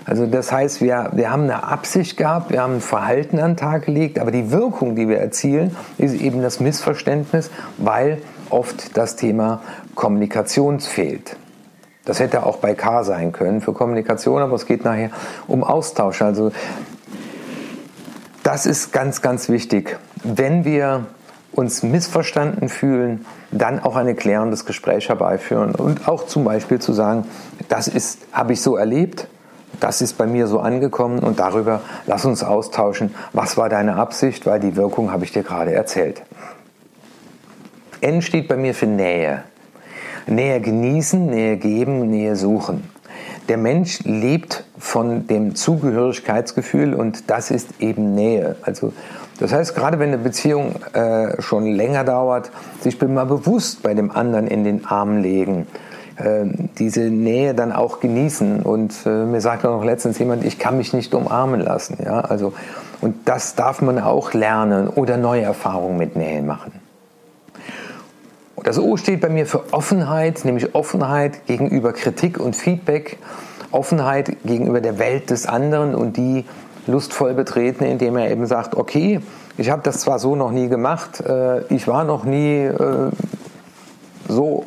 Also 0.06 0.26
das 0.26 0.52
heißt, 0.52 0.82
wir, 0.82 1.12
wir 1.14 1.32
haben 1.32 1.44
eine 1.44 1.64
Absicht 1.64 2.18
gehabt, 2.18 2.52
wir 2.52 2.62
haben 2.62 2.76
ein 2.76 2.82
Verhalten 2.82 3.40
an 3.40 3.52
den 3.52 3.58
Tag 3.58 3.86
gelegt, 3.86 4.20
aber 4.20 4.32
die 4.32 4.52
Wirkung, 4.52 4.96
die 4.96 5.08
wir 5.08 5.20
erzielen, 5.20 5.76
ist 5.98 6.14
eben 6.16 6.42
das 6.42 6.60
Missverständnis, 6.60 7.50
weil 7.78 8.22
oft 8.50 8.98
das 8.98 9.16
Thema 9.16 9.62
Kommunikation 9.96 10.80
fehlt. 10.80 11.38
Das 12.06 12.20
hätte 12.20 12.46
auch 12.46 12.58
bei 12.58 12.74
K 12.74 13.04
sein 13.04 13.32
können 13.32 13.62
für 13.62 13.72
Kommunikation, 13.72 14.42
aber 14.42 14.56
es 14.56 14.66
geht 14.66 14.84
nachher 14.84 15.10
um 15.48 15.64
Austausch. 15.64 16.22
Also 16.22 16.52
das 18.44 18.66
ist 18.66 18.92
ganz, 18.92 19.22
ganz 19.22 19.48
wichtig. 19.48 19.98
Wenn 20.24 20.66
wir 20.66 21.06
uns 21.54 21.82
missverstanden 21.84 22.68
fühlen, 22.68 23.26
dann 23.52 23.80
auch 23.80 23.96
ein 23.96 24.14
klärendes 24.18 24.66
Gespräch 24.66 25.08
herbeiführen 25.08 25.76
und 25.76 26.08
auch 26.08 26.26
zum 26.26 26.44
Beispiel 26.44 26.80
zu 26.80 26.92
sagen, 26.92 27.26
das 27.70 27.88
ist, 27.88 28.20
habe 28.34 28.54
ich 28.54 28.62
so 28.62 28.76
erlebt, 28.76 29.28
das 29.80 30.02
ist 30.02 30.18
bei 30.18 30.26
mir 30.26 30.48
so 30.48 30.60
angekommen 30.60 31.20
und 31.20 31.40
darüber 31.40 31.82
lass 32.06 32.26
uns 32.26 32.44
austauschen, 32.44 33.14
was 33.34 33.58
war 33.58 33.70
deine 33.70 33.96
Absicht, 33.96 34.46
weil 34.46 34.60
die 34.60 34.76
Wirkung 34.76 35.12
habe 35.12 35.26
ich 35.26 35.32
dir 35.32 35.44
gerade 35.44 35.74
erzählt. 35.74 36.22
N 38.02 38.22
steht 38.22 38.48
bei 38.48 38.58
mir 38.58 38.74
für 38.74 38.88
Nähe. 38.88 39.44
Nähe 40.28 40.62
genießen, 40.62 41.26
Nähe 41.26 41.58
geben, 41.58 42.10
Nähe 42.10 42.36
suchen. 42.36 42.90
Der 43.50 43.58
Mensch 43.58 44.00
lebt 44.04 44.64
von 44.78 45.28
dem 45.28 45.56
Zugehörigkeitsgefühl 45.56 46.94
und 46.94 47.30
das 47.30 47.52
ist 47.52 47.82
eben 47.82 48.14
Nähe. 48.16 48.56
Also 48.62 48.94
das 49.40 49.52
heißt, 49.52 49.76
gerade 49.76 50.00
wenn 50.00 50.10
eine 50.10 50.18
Beziehung 50.18 50.76
äh, 50.94 51.42
schon 51.42 51.66
länger 51.66 52.04
dauert, 52.04 52.52
sich 52.82 53.02
mal 53.02 53.26
bewusst 53.26 53.84
bei 53.84 53.94
dem 53.94 54.12
anderen 54.12 54.48
in 54.48 54.64
den 54.64 54.86
Arm 54.86 55.18
legen, 55.22 55.68
diese 56.78 57.02
Nähe 57.02 57.54
dann 57.54 57.72
auch 57.72 58.00
genießen. 58.00 58.62
Und 58.62 58.94
äh, 59.06 59.10
mir 59.10 59.42
sagte 59.42 59.68
noch 59.68 59.84
letztens 59.84 60.20
jemand, 60.20 60.46
ich 60.46 60.60
kann 60.60 60.78
mich 60.78 60.94
nicht 60.94 61.14
umarmen 61.14 61.60
lassen. 61.60 61.98
Ja, 62.04 62.22
also 62.22 62.54
und 63.02 63.28
das 63.28 63.56
darf 63.56 63.82
man 63.82 64.00
auch 64.00 64.34
lernen 64.34 64.88
oder 64.88 65.18
neue 65.18 65.42
Erfahrungen 65.42 65.98
mit 65.98 66.16
Nähe 66.16 66.42
machen. 66.42 66.72
Das 68.64 68.80
O 68.80 68.96
steht 68.96 69.20
bei 69.20 69.28
mir 69.28 69.46
für 69.46 69.74
Offenheit, 69.74 70.46
nämlich 70.46 70.74
Offenheit 70.74 71.46
gegenüber 71.46 71.92
Kritik 71.92 72.40
und 72.40 72.56
Feedback, 72.56 73.18
Offenheit 73.72 74.38
gegenüber 74.46 74.80
der 74.80 75.00
Welt 75.00 75.32
des 75.32 75.48
anderen 75.48 75.96
und 75.96 76.16
die 76.16 76.46
lustvoll 76.88 77.34
betreten, 77.34 77.84
indem 77.84 78.16
er 78.16 78.32
eben 78.32 78.46
sagt, 78.46 78.76
okay, 78.76 79.20
ich 79.58 79.70
habe 79.70 79.82
das 79.84 80.00
zwar 80.00 80.18
so 80.18 80.36
noch 80.38 80.52
nie 80.52 80.70
gemacht, 80.70 81.20
äh, 81.20 81.66
ich 81.74 81.88
war 81.90 82.06
noch 82.06 82.24
nie 82.24 82.64
äh, 82.64 83.10
so 84.30 84.66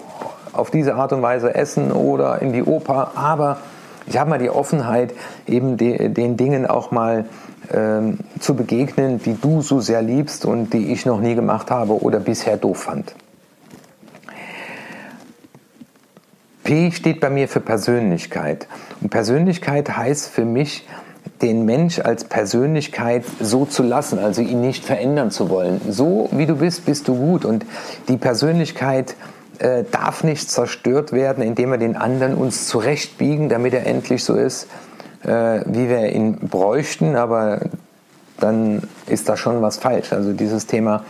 auf 0.56 0.70
diese 0.70 0.94
Art 0.94 1.12
und 1.12 1.22
Weise 1.22 1.54
essen 1.54 1.92
oder 1.92 2.40
in 2.42 2.52
die 2.52 2.62
Oper, 2.62 3.12
aber 3.14 3.58
ich 4.06 4.18
habe 4.18 4.30
mal 4.30 4.38
die 4.38 4.50
Offenheit, 4.50 5.12
eben 5.46 5.76
den 5.76 6.36
Dingen 6.36 6.66
auch 6.66 6.90
mal 6.90 7.24
ähm, 7.72 8.18
zu 8.38 8.54
begegnen, 8.54 9.20
die 9.20 9.34
du 9.34 9.62
so 9.62 9.80
sehr 9.80 10.00
liebst 10.00 10.44
und 10.44 10.72
die 10.72 10.92
ich 10.92 11.06
noch 11.06 11.20
nie 11.20 11.34
gemacht 11.34 11.70
habe 11.70 12.00
oder 12.02 12.20
bisher 12.20 12.56
doof 12.56 12.78
fand. 12.84 13.14
P 16.62 16.90
steht 16.92 17.20
bei 17.20 17.30
mir 17.30 17.48
für 17.48 17.60
Persönlichkeit. 17.60 18.66
Und 19.00 19.10
Persönlichkeit 19.10 19.96
heißt 19.96 20.28
für 20.28 20.44
mich, 20.44 20.86
den 21.42 21.64
Mensch 21.64 21.98
als 22.00 22.24
Persönlichkeit 22.24 23.24
so 23.40 23.66
zu 23.66 23.82
lassen, 23.82 24.18
also 24.18 24.42
ihn 24.42 24.60
nicht 24.60 24.84
verändern 24.84 25.30
zu 25.30 25.50
wollen. 25.50 25.80
So 25.88 26.28
wie 26.32 26.46
du 26.46 26.56
bist, 26.56 26.86
bist 26.86 27.08
du 27.08 27.14
gut. 27.14 27.44
Und 27.44 27.66
die 28.08 28.16
Persönlichkeit 28.16 29.14
äh, 29.60 29.84
darf 29.90 30.24
nicht 30.24 30.50
zerstört 30.50 31.12
werden, 31.12 31.42
indem 31.42 31.70
wir 31.70 31.78
den 31.78 31.96
anderen 31.96 32.34
uns 32.34 32.66
zurechtbiegen, 32.66 33.48
damit 33.48 33.74
er 33.74 33.86
endlich 33.86 34.24
so 34.24 34.34
ist, 34.34 34.68
äh, 35.24 35.60
wie 35.66 35.88
wir 35.88 36.12
ihn 36.12 36.38
bräuchten. 36.38 37.16
Aber 37.16 37.60
dann 38.38 38.82
ist 39.06 39.28
da 39.28 39.36
schon 39.36 39.62
was 39.62 39.78
falsch. 39.78 40.12
Also 40.12 40.32
dieses 40.32 40.66
Thema, 40.66 41.04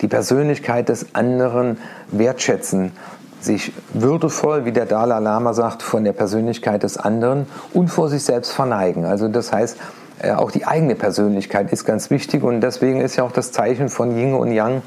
die 0.00 0.08
Persönlichkeit 0.08 0.88
des 0.88 1.14
anderen 1.14 1.78
wertschätzen 2.10 2.92
sich 3.40 3.72
würdevoll, 3.94 4.64
wie 4.64 4.72
der 4.72 4.86
Dalai 4.86 5.18
Lama 5.18 5.54
sagt, 5.54 5.82
von 5.82 6.04
der 6.04 6.12
Persönlichkeit 6.12 6.82
des 6.82 6.96
anderen 6.98 7.46
und 7.72 7.88
vor 7.88 8.08
sich 8.08 8.22
selbst 8.22 8.52
verneigen. 8.52 9.04
Also 9.04 9.28
das 9.28 9.52
heißt, 9.52 9.78
äh, 10.22 10.32
auch 10.32 10.50
die 10.50 10.66
eigene 10.66 10.94
Persönlichkeit 10.94 11.72
ist 11.72 11.84
ganz 11.84 12.10
wichtig 12.10 12.42
und 12.42 12.60
deswegen 12.60 13.00
ist 13.00 13.16
ja 13.16 13.24
auch 13.24 13.32
das 13.32 13.52
Zeichen 13.52 13.88
von 13.88 14.16
Yin 14.16 14.34
und 14.34 14.52
Yang, 14.52 14.82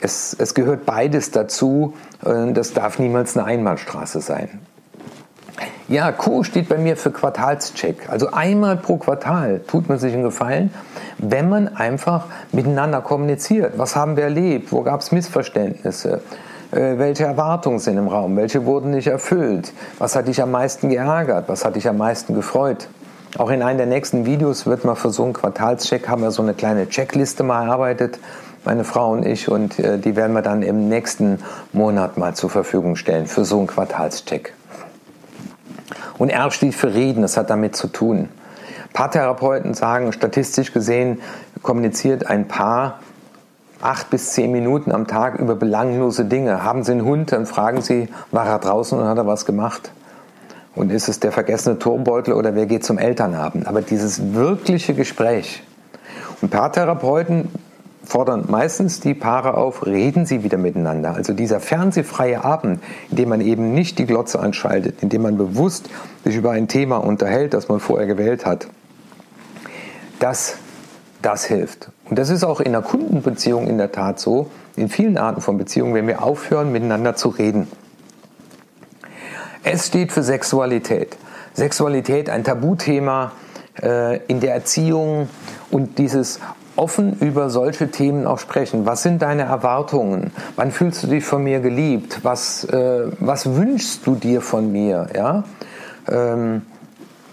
es, 0.00 0.36
es 0.38 0.54
gehört 0.54 0.86
beides 0.86 1.30
dazu, 1.30 1.94
das 2.20 2.72
darf 2.74 2.98
niemals 2.98 3.36
eine 3.36 3.46
Einbahnstraße 3.46 4.20
sein. 4.20 4.60
Ja, 5.88 6.12
Q 6.12 6.42
steht 6.42 6.68
bei 6.68 6.78
mir 6.78 6.96
für 6.96 7.10
Quartalscheck. 7.10 8.08
Also 8.08 8.32
einmal 8.32 8.76
pro 8.76 8.96
Quartal 8.96 9.60
tut 9.66 9.88
man 9.88 9.98
sich 9.98 10.12
einen 10.12 10.24
Gefallen, 10.24 10.74
wenn 11.18 11.48
man 11.48 11.68
einfach 11.68 12.26
miteinander 12.52 13.00
kommuniziert. 13.00 13.78
Was 13.78 13.94
haben 13.94 14.16
wir 14.16 14.24
erlebt? 14.24 14.72
Wo 14.72 14.82
gab 14.82 15.00
es 15.00 15.12
Missverständnisse? 15.12 16.20
Äh, 16.72 16.98
welche 16.98 17.24
Erwartungen 17.24 17.78
sind 17.78 17.96
im 17.96 18.08
Raum, 18.08 18.36
welche 18.36 18.66
wurden 18.66 18.90
nicht 18.90 19.06
erfüllt, 19.06 19.72
was 19.98 20.16
hat 20.16 20.26
dich 20.26 20.42
am 20.42 20.50
meisten 20.50 20.88
geärgert, 20.88 21.48
was 21.48 21.64
hat 21.64 21.76
dich 21.76 21.88
am 21.88 21.98
meisten 21.98 22.34
gefreut. 22.34 22.88
Auch 23.38 23.50
in 23.50 23.62
einem 23.62 23.78
der 23.78 23.86
nächsten 23.86 24.26
Videos 24.26 24.66
wird 24.66 24.84
man 24.84 24.96
für 24.96 25.10
so 25.10 25.22
einen 25.22 25.34
Quartalscheck, 25.34 26.08
haben 26.08 26.22
wir 26.22 26.32
so 26.32 26.42
eine 26.42 26.54
kleine 26.54 26.88
Checkliste 26.88 27.44
mal 27.44 27.66
erarbeitet, 27.66 28.18
meine 28.66 28.84
Frau 28.84 29.12
und 29.12 29.24
ich, 29.24 29.48
und 29.48 29.78
äh, 29.78 29.98
die 29.98 30.16
werden 30.16 30.32
wir 30.34 30.42
dann 30.42 30.62
im 30.62 30.88
nächsten 30.88 31.38
Monat 31.72 32.18
mal 32.18 32.34
zur 32.34 32.50
Verfügung 32.50 32.96
stellen 32.96 33.26
für 33.26 33.44
so 33.44 33.58
einen 33.58 33.66
Quartalscheck. 33.66 34.52
Und 36.18 36.30
R 36.30 36.50
steht 36.50 36.74
für 36.74 36.94
Reden, 36.94 37.22
das 37.22 37.36
hat 37.36 37.50
damit 37.50 37.76
zu 37.76 37.88
tun. 37.88 38.28
Paartherapeuten 38.92 39.74
sagen, 39.74 40.12
statistisch 40.12 40.72
gesehen 40.72 41.20
kommuniziert 41.62 42.26
ein 42.26 42.48
Paar 42.48 43.00
acht 43.82 44.10
bis 44.10 44.32
zehn 44.32 44.50
Minuten 44.50 44.90
am 44.90 45.06
Tag 45.06 45.38
über 45.38 45.54
belanglose 45.54 46.24
Dinge. 46.24 46.64
Haben 46.64 46.82
Sie 46.82 46.92
einen 46.92 47.04
Hund, 47.04 47.32
dann 47.32 47.46
fragen 47.46 47.82
Sie, 47.82 48.08
war 48.30 48.46
er 48.46 48.58
draußen 48.58 48.98
und 48.98 49.06
hat 49.06 49.18
er 49.18 49.26
was 49.26 49.44
gemacht? 49.44 49.92
Und 50.74 50.90
ist 50.90 51.08
es 51.08 51.20
der 51.20 51.32
vergessene 51.32 51.78
Turmbeutel 51.78 52.34
oder 52.34 52.54
wer 52.54 52.66
geht 52.66 52.84
zum 52.84 52.98
Elternabend? 52.98 53.66
Aber 53.66 53.82
dieses 53.82 54.34
wirkliche 54.34 54.94
Gespräch. 54.94 55.62
Und 56.40 56.50
Paartherapeuten 56.50 57.48
fordern 58.06 58.46
meistens 58.48 59.00
die 59.00 59.14
Paare 59.14 59.54
auf, 59.54 59.84
reden 59.84 60.24
Sie 60.24 60.42
wieder 60.42 60.58
miteinander. 60.58 61.14
Also 61.14 61.32
dieser 61.32 61.60
fernsehfreie 61.60 62.44
Abend, 62.44 62.82
in 63.10 63.16
dem 63.16 63.28
man 63.28 63.40
eben 63.40 63.74
nicht 63.74 63.98
die 63.98 64.06
Glotze 64.06 64.40
anschaltet, 64.40 65.02
in 65.02 65.08
dem 65.08 65.22
man 65.22 65.36
bewusst 65.36 65.90
sich 66.24 66.36
über 66.36 66.52
ein 66.52 66.68
Thema 66.68 66.96
unterhält, 66.96 67.52
das 67.52 67.68
man 67.68 67.80
vorher 67.80 68.06
gewählt 68.06 68.46
hat. 68.46 68.68
Das 70.20 70.56
das 71.26 71.44
hilft. 71.44 71.88
Und 72.08 72.18
das 72.18 72.30
ist 72.30 72.44
auch 72.44 72.60
in 72.60 72.72
der 72.72 72.82
Kundenbeziehung 72.82 73.66
in 73.66 73.78
der 73.78 73.90
Tat 73.90 74.20
so, 74.20 74.48
in 74.76 74.88
vielen 74.88 75.18
Arten 75.18 75.40
von 75.40 75.58
Beziehungen, 75.58 75.94
wenn 75.94 76.06
wir 76.06 76.22
aufhören, 76.22 76.70
miteinander 76.70 77.16
zu 77.16 77.30
reden. 77.30 77.66
Es 79.64 79.88
steht 79.88 80.12
für 80.12 80.22
Sexualität. 80.22 81.16
Sexualität, 81.54 82.30
ein 82.30 82.44
Tabuthema 82.44 83.32
äh, 83.82 84.18
in 84.26 84.38
der 84.38 84.54
Erziehung 84.54 85.28
und 85.70 85.98
dieses 85.98 86.38
offen 86.76 87.16
über 87.20 87.50
solche 87.50 87.90
Themen 87.90 88.26
auch 88.26 88.38
sprechen. 88.38 88.86
Was 88.86 89.02
sind 89.02 89.22
deine 89.22 89.42
Erwartungen? 89.42 90.32
Wann 90.56 90.70
fühlst 90.70 91.02
du 91.02 91.06
dich 91.08 91.24
von 91.24 91.42
mir 91.42 91.60
geliebt? 91.60 92.20
Was, 92.22 92.64
äh, 92.64 93.10
was 93.18 93.54
wünschst 93.56 94.06
du 94.06 94.14
dir 94.14 94.40
von 94.40 94.70
mir? 94.70 95.08
Ja? 95.14 95.44
Ähm, 96.08 96.62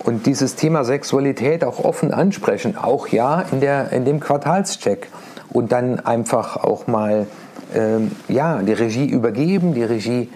und 0.04 0.26
dieses 0.26 0.56
Thema 0.56 0.84
Sexualität 0.84 1.64
auch 1.64 1.80
offen 1.84 2.14
ansprechen, 2.14 2.78
auch 2.78 3.08
ja 3.08 3.44
in, 3.52 3.62
der, 3.62 3.92
in 3.92 4.06
dem 4.06 4.20
Quartalscheck 4.20 5.08
und 5.50 5.72
dann 5.72 6.00
einfach 6.00 6.58
auch 6.58 6.88
mal 6.88 7.28
ähm, 7.74 8.12
ja, 8.28 8.62
die 8.62 8.74
Regie 8.74 9.06
übergeben, 9.06 9.74
die 9.74 9.84
Regie 9.84 10.30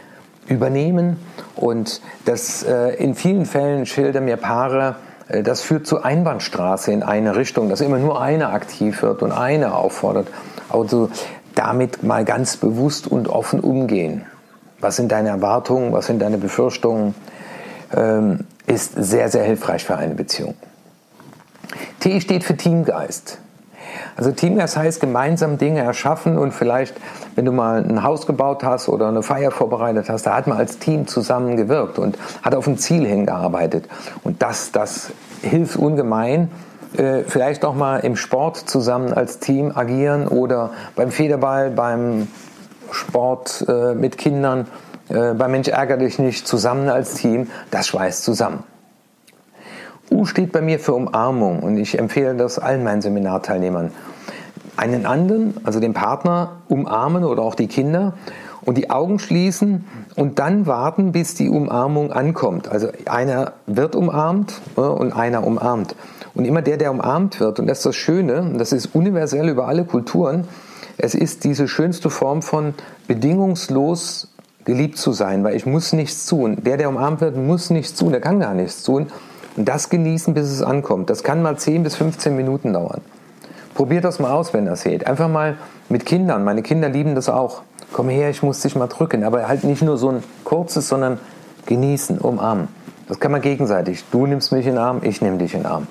übernehmen 0.48 1.18
und 1.56 2.02
das 2.26 2.64
äh, 2.64 2.96
in 2.96 3.16
vielen 3.16 3.46
Fällen 3.46 3.86
schildern 3.86 4.26
mir 4.26 4.38
Paare, 4.38 4.96
das 5.30 5.62
führt 5.62 5.88
zur 5.88 6.06
Einbahnstraße 6.06 6.92
in 6.92 7.04
eine 7.04 7.36
Richtung, 7.36 7.70
dass 7.70 7.82
immer 7.82 7.98
nur 7.98 8.22
eine 8.22 8.50
aktiv 8.50 9.02
wird 9.02 9.22
und 9.22 9.32
eine 9.32 9.74
auffordert. 9.76 10.28
Also 10.70 11.10
damit 11.56 12.04
mal 12.04 12.24
ganz 12.24 12.58
bewusst 12.58 13.08
und 13.08 13.28
offen 13.28 13.60
umgehen. 13.60 14.26
Was 14.80 14.96
sind 14.96 15.12
deine 15.12 15.30
Erwartungen, 15.30 15.92
was 15.92 16.06
sind 16.06 16.22
deine 16.22 16.38
Befürchtungen? 16.38 17.16
Ähm, 17.96 18.46
ist 18.68 18.94
sehr, 18.96 19.30
sehr 19.30 19.44
hilfreich 19.44 19.86
für 19.86 19.96
eine 19.96 20.14
Beziehung. 20.14 20.56
T 22.00 22.22
steht 22.22 22.44
für 22.44 22.56
Teamgeist. 22.56 23.40
Also 24.16 24.32
Teamgeist 24.32 24.78
heißt 24.78 25.00
gemeinsam 25.00 25.58
Dinge 25.58 25.82
erschaffen 25.82 26.38
und 26.38 26.54
vielleicht, 26.54 26.96
wenn 27.36 27.46
du 27.46 27.52
mal 27.52 27.84
ein 27.84 28.04
Haus 28.04 28.26
gebaut 28.26 28.64
hast 28.64 28.90
oder 28.90 29.08
eine 29.08 29.24
Feier 29.24 29.52
vorbereitet 29.52 30.10
hast, 30.10 30.28
da 30.28 30.36
hat 30.36 30.48
man 30.48 30.58
als 30.58 30.80
Team 30.80 31.08
zusammen 31.08 31.58
gewirkt 31.58 32.00
und 32.00 32.18
hat 32.42 32.56
auf 32.56 32.68
ein 32.68 32.78
Ziel 32.78 33.06
hingearbeitet. 33.06 33.88
Und 34.24 34.42
das, 34.42 34.72
das 34.72 35.12
hilft 35.42 35.78
ungemein. 35.78 36.50
Äh, 36.96 37.24
vielleicht 37.28 37.66
auch 37.66 37.76
mal 37.76 38.00
im 38.00 38.16
Sport 38.16 38.58
zusammen 38.58 39.14
als 39.14 39.40
Team 39.40 39.72
agieren 39.76 40.28
oder 40.28 40.72
beim 40.96 41.12
Federball, 41.12 41.72
beim 41.72 42.28
Sport 42.92 43.66
äh, 43.68 43.94
mit 43.94 44.18
Kindern 44.18 44.68
äh, 45.10 45.34
bei 45.34 45.48
Mensch 45.48 45.68
ärger 45.68 45.98
dich 45.98 46.20
nicht 46.20 46.48
zusammen 46.48 46.90
als 46.90 47.16
Team, 47.16 47.50
das 47.72 47.88
schweißt 47.88 48.24
zusammen. 48.24 48.64
U 50.12 50.26
steht 50.26 50.52
bei 50.52 50.62
mir 50.62 50.80
für 50.80 50.94
Umarmung 50.94 51.60
und 51.60 51.78
ich 51.78 52.00
empfehle 52.00 52.36
das 52.36 52.60
allen 52.60 52.84
meinen 52.84 53.02
Seminarteilnehmern. 53.02 53.92
Einen 54.76 55.06
anderen, 55.06 55.56
also 55.64 55.80
den 55.80 55.94
Partner, 55.94 56.58
umarmen 56.68 57.24
oder 57.24 57.42
auch 57.42 57.56
die 57.56 57.68
Kinder 57.68 58.14
und 58.68 58.78
die 58.78 58.90
Augen 58.90 59.18
schließen 59.18 59.86
und 60.16 60.40
dann 60.40 60.68
warten, 60.68 61.12
bis 61.12 61.36
die 61.36 61.50
Umarmung 61.50 62.12
ankommt. 62.12 62.68
Also 62.68 62.90
einer 63.06 63.54
wird 63.66 63.96
umarmt 63.96 64.62
äh, 64.76 64.82
und 64.82 65.14
einer 65.14 65.46
umarmt. 65.46 65.96
Und 66.36 66.46
immer 66.46 66.62
der, 66.62 66.78
der 66.78 66.92
umarmt 66.92 67.40
wird, 67.40 67.60
und 67.60 67.68
das 67.68 67.80
ist 67.80 67.86
das 67.88 67.96
Schöne, 67.96 68.54
das 68.58 68.74
ist 68.74 68.94
universell 68.94 69.50
über 69.50 69.68
alle 69.68 69.86
Kulturen, 69.86 70.48
es 70.98 71.16
ist 71.16 71.44
diese 71.44 71.68
schönste 71.68 72.10
Form 72.10 72.42
von 72.42 72.74
bedingungslos 73.08 74.28
geliebt 74.66 74.98
zu 74.98 75.14
sein, 75.14 75.44
weil 75.44 75.56
ich 75.56 75.66
muss 75.66 75.94
nichts 75.94 76.26
tun. 76.26 76.58
Der, 76.64 76.78
der 76.78 76.90
umarmt 76.90 77.22
wird, 77.22 77.38
muss 77.38 77.70
nichts 77.70 77.94
tun, 77.94 78.12
der 78.12 78.22
kann 78.22 78.40
gar 78.40 78.54
nichts 78.54 78.84
tun. 78.84 79.08
Und 79.58 79.68
das 79.68 79.90
genießen, 79.90 80.34
bis 80.34 80.50
es 80.50 80.62
ankommt. 80.62 81.10
Das 81.10 81.24
kann 81.24 81.42
mal 81.42 81.58
10 81.58 81.84
bis 81.84 81.96
15 81.96 82.36
Minuten 82.36 82.74
dauern. 82.74 83.02
Probiert 83.74 84.06
das 84.06 84.20
mal 84.20 84.32
aus, 84.32 84.54
wenn 84.54 84.66
das 84.66 84.84
geht. 84.84 85.06
Einfach 85.06 85.28
mal 85.28 85.58
mit 85.90 86.06
Kindern. 86.06 86.44
Meine 86.44 86.62
Kinder 86.62 86.90
lieben 86.90 87.16
das 87.16 87.28
auch. 87.28 87.64
Komm 87.92 88.10
her, 88.10 88.30
ich 88.30 88.44
muss 88.44 88.62
dich 88.62 88.76
mal 88.76 88.88
drücken. 88.88 89.24
Aber 89.24 89.48
halt 89.48 89.64
nicht 89.64 89.82
nur 89.82 89.98
so 89.98 90.10
ein 90.10 90.24
kurzes, 90.44 90.88
sondern 90.88 91.20
genießen, 91.66 92.20
umarmen. 92.20 92.68
Das 93.08 93.20
kann 93.20 93.32
man 93.32 93.42
gegenseitig. 93.42 94.04
Du 94.12 94.26
nimmst 94.26 94.52
mich 94.52 94.66
in 94.66 94.74
den 94.74 94.80
Arm, 94.80 95.02
ich 95.04 95.22
nehme 95.22 95.38
dich 95.38 95.54
in 95.54 95.62
den 95.62 95.68
Arm. 95.68 95.88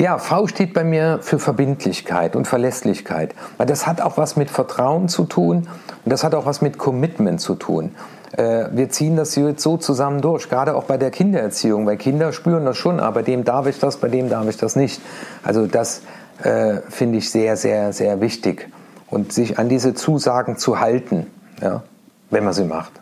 Ja, 0.00 0.16
V 0.16 0.46
steht 0.46 0.72
bei 0.72 0.82
mir 0.82 1.18
für 1.20 1.38
Verbindlichkeit 1.38 2.34
und 2.34 2.46
Verlässlichkeit. 2.46 3.34
Weil 3.58 3.66
das 3.66 3.86
hat 3.86 4.00
auch 4.00 4.16
was 4.16 4.34
mit 4.34 4.50
Vertrauen 4.50 5.10
zu 5.10 5.24
tun 5.24 5.68
und 6.04 6.10
das 6.10 6.24
hat 6.24 6.34
auch 6.34 6.46
was 6.46 6.62
mit 6.62 6.78
Commitment 6.78 7.38
zu 7.38 7.54
tun. 7.54 7.94
Äh, 8.32 8.68
wir 8.72 8.88
ziehen 8.88 9.16
das 9.16 9.36
jetzt 9.36 9.62
so 9.62 9.76
zusammen 9.76 10.22
durch, 10.22 10.48
gerade 10.48 10.74
auch 10.74 10.84
bei 10.84 10.96
der 10.96 11.10
Kindererziehung, 11.10 11.84
weil 11.84 11.98
Kinder 11.98 12.32
spüren 12.32 12.64
das 12.64 12.78
schon, 12.78 12.98
aber 12.98 13.16
bei 13.16 13.22
dem 13.24 13.44
darf 13.44 13.66
ich 13.66 13.78
das, 13.78 13.98
bei 13.98 14.08
dem 14.08 14.30
darf 14.30 14.48
ich 14.48 14.56
das 14.56 14.74
nicht. 14.74 15.02
Also 15.42 15.66
das 15.66 16.00
äh, 16.44 16.76
finde 16.88 17.18
ich 17.18 17.30
sehr, 17.30 17.58
sehr, 17.58 17.92
sehr 17.92 18.22
wichtig. 18.22 18.70
Und 19.10 19.34
sich 19.34 19.58
an 19.58 19.68
diese 19.68 19.92
Zusagen 19.92 20.56
zu 20.56 20.80
halten, 20.80 21.26
ja, 21.60 21.82
wenn 22.30 22.44
man 22.44 22.54
sie 22.54 22.64
macht. 22.64 22.92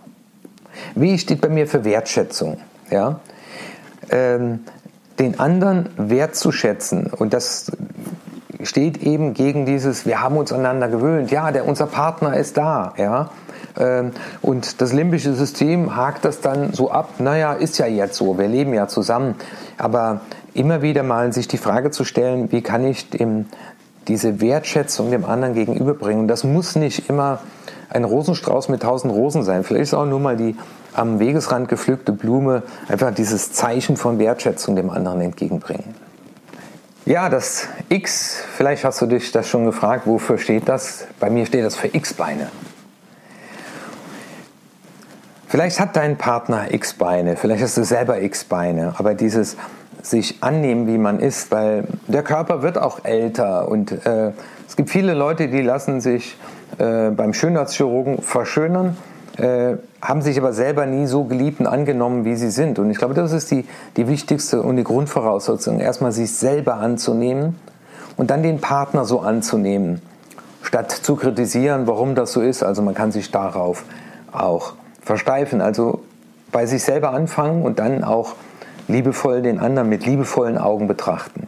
Wie 0.97 1.17
steht 1.17 1.43
bei 1.43 1.49
mir 1.49 1.69
für 1.69 1.85
Wertschätzung? 1.85 2.59
Ja? 2.91 3.21
Ähm, 4.11 4.65
den 5.19 5.41
anderen 5.41 5.89
wertzuschätzen. 5.97 7.07
Und 7.07 7.33
das 7.33 7.73
steht 8.63 8.99
eben 8.99 9.35
gegen 9.35 9.67
dieses, 9.67 10.07
wir 10.07 10.21
haben 10.21 10.37
uns 10.37 10.53
aneinander 10.53 10.89
gewöhnt, 10.89 11.31
ja, 11.31 11.53
der, 11.53 11.67
unser 11.67 11.87
Partner 11.87 12.37
ist 12.37 12.57
da, 12.57 12.93
ja, 12.97 13.31
ähm, 13.79 14.13
und 14.43 14.81
das 14.81 14.93
limbische 14.93 15.35
System 15.35 15.97
hakt 15.97 16.25
das 16.25 16.41
dann 16.41 16.73
so 16.73 16.91
ab, 16.91 17.15
naja, 17.19 17.53
ist 17.53 17.79
ja 17.79 17.87
jetzt 17.87 18.17
so, 18.17 18.39
wir 18.39 18.49
leben 18.49 18.75
ja 18.75 18.89
zusammen. 18.89 19.37
Aber 19.77 20.21
immer 20.55 20.83
wieder 20.83 21.03
mal 21.03 21.33
sich 21.33 21.49
die 21.49 21.59
Frage 21.59 21.91
zu 21.91 22.05
stellen, 22.05 22.51
wie 22.51 22.63
kann 22.63 22.85
ich 22.85 23.11
dem, 23.11 23.47
diese 24.09 24.41
Wertschätzung 24.41 25.11
dem 25.11 25.25
anderen 25.25 25.55
gegenüberbringen? 25.55 26.23
Und 26.23 26.29
das 26.29 26.45
muss 26.45 26.77
nicht 26.77 27.09
immer 27.09 27.41
ein 27.91 28.05
Rosenstrauß 28.05 28.69
mit 28.69 28.83
tausend 28.83 29.13
Rosen 29.13 29.43
sein. 29.43 29.65
Vielleicht 29.65 29.85
ist 29.85 29.95
auch 29.95 30.07
nur 30.07 30.21
mal 30.21 30.37
die 30.37 30.57
am 30.95 31.21
Wegesrand 31.21 31.69
gepflückte 31.69 32.13
Blume 32.13 32.63
einfach 32.89 33.15
dieses 33.15 33.53
Zeichen 33.53 33.97
von 33.97 34.19
Wertschätzung 34.19 34.75
dem 34.75 34.91
anderen 34.91 35.21
entgegenbringen. 35.21 35.95
Ja, 37.07 37.31
das 37.31 37.69
X, 37.89 38.43
vielleicht 38.57 38.85
hast 38.85 39.01
du 39.01 39.07
dich 39.07 39.33
das 39.33 39.49
schon 39.49 39.65
gefragt, 39.65 40.07
wofür 40.07 40.37
steht 40.37 40.69
das? 40.69 41.07
Bei 41.21 41.31
mir 41.31 41.47
steht 41.47 41.65
das 41.65 41.77
für 41.77 41.89
X-Beine. 41.89 42.49
Vielleicht 45.47 45.81
hat 45.81 45.97
dein 45.97 46.19
Partner 46.19 46.75
X-Beine, 46.75 47.37
vielleicht 47.37 47.63
hast 47.63 47.79
du 47.79 47.85
selber 47.85 48.21
X-Beine, 48.21 48.95
aber 48.99 49.15
dieses 49.15 49.57
sich 50.03 50.43
annehmen, 50.43 50.87
wie 50.87 50.99
man 50.99 51.21
ist, 51.21 51.51
weil 51.51 51.85
der 52.07 52.23
Körper 52.23 52.63
wird 52.63 52.79
auch 52.79 53.05
älter 53.05 53.69
und 53.69 53.93
äh, 54.07 54.33
es 54.67 54.77
gibt 54.77 54.91
viele 54.91 55.15
Leute, 55.15 55.49
die 55.49 55.63
lassen 55.63 56.01
sich 56.01 56.37
äh, 56.79 57.11
beim 57.11 57.33
Schönheitschirurgen 57.33 58.23
verschönern, 58.23 58.97
äh, 59.39 59.77
haben 60.03 60.23
sich 60.23 60.39
aber 60.39 60.53
selber 60.53 60.87
nie 60.87 61.07
so 61.07 61.25
geliebt 61.25 61.61
und 61.61 61.67
angenommen, 61.67 62.25
wie 62.25 62.37
sie 62.37 62.51
sind. 62.51 62.79
Und 62.79 62.91
ich 62.91 62.99
glaube, 62.99 63.15
das 63.15 63.33
ist 63.33 63.51
die, 63.51 63.67
die 63.97 64.09
wichtigste 64.09 64.63
und 64.63 64.77
die 64.77 64.85
Grundvoraussetzung, 64.85 65.81
erstmal 65.81 66.13
sich 66.13 66.33
selber 66.33 66.75
anzunehmen 66.75 67.57
und 68.17 68.31
dann 68.31 68.43
den 68.43 68.61
Partner 68.61 69.05
so 69.05 69.21
anzunehmen, 69.21 70.03
statt 70.63 70.93
zu 70.93 71.17
kritisieren, 71.17 71.87
warum 71.87 72.15
das 72.15 72.33
so 72.33 72.41
ist. 72.41 72.63
Also 72.63 72.83
man 72.83 72.95
kann 72.95 73.11
sich 73.11 73.31
darauf 73.31 73.85
auch 74.33 74.75
versteifen. 75.03 75.61
Also 75.61 76.03
bei 76.53 76.67
sich 76.67 76.83
selber 76.83 77.13
anfangen 77.13 77.63
und 77.63 77.79
dann 77.79 78.05
auch 78.05 78.35
liebevoll 78.89 79.43
den 79.43 79.61
anderen 79.61 79.89
mit 79.89 80.05
liebevollen 80.05 80.59
Augen 80.59 80.89
betrachten. 80.89 81.47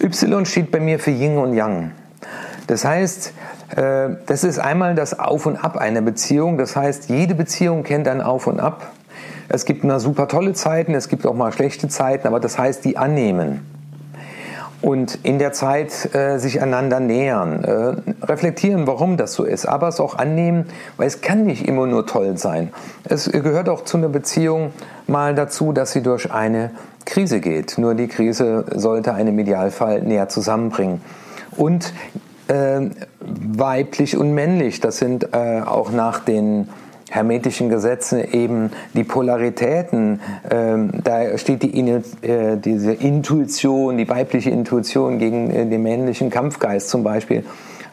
Y 0.00 0.44
steht 0.44 0.70
bei 0.70 0.80
mir 0.80 0.98
für 0.98 1.10
Yin 1.10 1.38
und 1.38 1.54
Yang. 1.54 1.92
Das 2.66 2.84
heißt, 2.84 3.32
äh, 3.76 4.08
das 4.26 4.44
ist 4.44 4.58
einmal 4.58 4.94
das 4.94 5.18
Auf 5.18 5.46
und 5.46 5.56
Ab 5.56 5.76
einer 5.76 6.00
Beziehung. 6.00 6.58
Das 6.58 6.76
heißt, 6.76 7.08
jede 7.08 7.34
Beziehung 7.34 7.82
kennt 7.82 8.08
ein 8.08 8.20
Auf 8.20 8.46
und 8.46 8.60
Ab. 8.60 8.92
Es 9.48 9.64
gibt 9.64 9.84
mal 9.84 10.00
super 10.00 10.26
tolle 10.26 10.54
Zeiten, 10.54 10.94
es 10.94 11.08
gibt 11.08 11.24
auch 11.24 11.34
mal 11.34 11.52
schlechte 11.52 11.88
Zeiten, 11.88 12.26
aber 12.26 12.40
das 12.40 12.58
heißt, 12.58 12.84
die 12.84 12.96
annehmen 12.96 13.75
und 14.82 15.18
in 15.22 15.38
der 15.38 15.52
Zeit 15.52 16.14
äh, 16.14 16.38
sich 16.38 16.60
einander 16.62 17.00
nähern, 17.00 17.64
äh, 17.64 18.24
reflektieren, 18.24 18.86
warum 18.86 19.16
das 19.16 19.32
so 19.32 19.44
ist, 19.44 19.66
aber 19.66 19.88
es 19.88 20.00
auch 20.00 20.16
annehmen, 20.16 20.66
weil 20.96 21.06
es 21.06 21.20
kann 21.20 21.44
nicht 21.44 21.66
immer 21.66 21.86
nur 21.86 22.06
toll 22.06 22.36
sein. 22.36 22.72
Es 23.04 23.30
gehört 23.30 23.68
auch 23.68 23.84
zu 23.84 23.96
einer 23.96 24.08
Beziehung 24.08 24.72
mal 25.06 25.34
dazu, 25.34 25.72
dass 25.72 25.92
sie 25.92 26.02
durch 26.02 26.30
eine 26.32 26.70
Krise 27.04 27.40
geht. 27.40 27.78
Nur 27.78 27.94
die 27.94 28.08
Krise 28.08 28.64
sollte 28.74 29.14
einen 29.14 29.28
im 29.30 29.38
Idealfall 29.38 30.02
näher 30.02 30.28
zusammenbringen. 30.28 31.00
Und 31.56 31.92
äh, 32.48 32.90
weiblich 33.20 34.16
und 34.16 34.34
männlich, 34.34 34.80
das 34.80 34.98
sind 34.98 35.32
äh, 35.32 35.62
auch 35.64 35.90
nach 35.90 36.20
den 36.20 36.68
hermetischen 37.10 37.68
Gesetzen 37.68 38.22
eben 38.32 38.70
die 38.94 39.04
Polaritäten. 39.04 40.20
Ähm, 40.50 40.90
da 41.04 41.38
steht 41.38 41.62
die, 41.62 41.78
äh, 41.78 42.56
diese 42.56 42.92
Intuition, 42.92 43.96
die 43.96 44.08
weibliche 44.08 44.50
Intuition 44.50 45.18
gegen 45.18 45.50
äh, 45.50 45.66
den 45.66 45.82
männlichen 45.82 46.30
Kampfgeist 46.30 46.88
zum 46.88 47.04
Beispiel. 47.04 47.44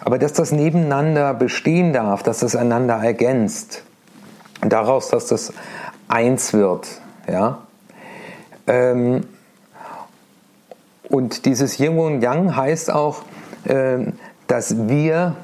Aber 0.01 0.17
dass 0.17 0.33
das 0.33 0.51
nebeneinander 0.51 1.33
bestehen 1.33 1.93
darf, 1.93 2.23
dass 2.23 2.39
das 2.39 2.55
einander 2.55 2.95
ergänzt, 2.95 3.83
daraus, 4.61 5.09
dass 5.09 5.27
das 5.27 5.53
eins 6.07 6.53
wird, 6.53 6.87
ja. 7.31 7.59
Ähm, 8.67 9.21
und 11.09 11.45
dieses 11.45 11.79
Yin 11.79 11.97
und 11.97 12.21
Yang 12.21 12.55
heißt 12.55 12.91
auch, 12.91 13.23
äh, 13.65 13.99
dass 14.47 14.87
wir 14.87 15.35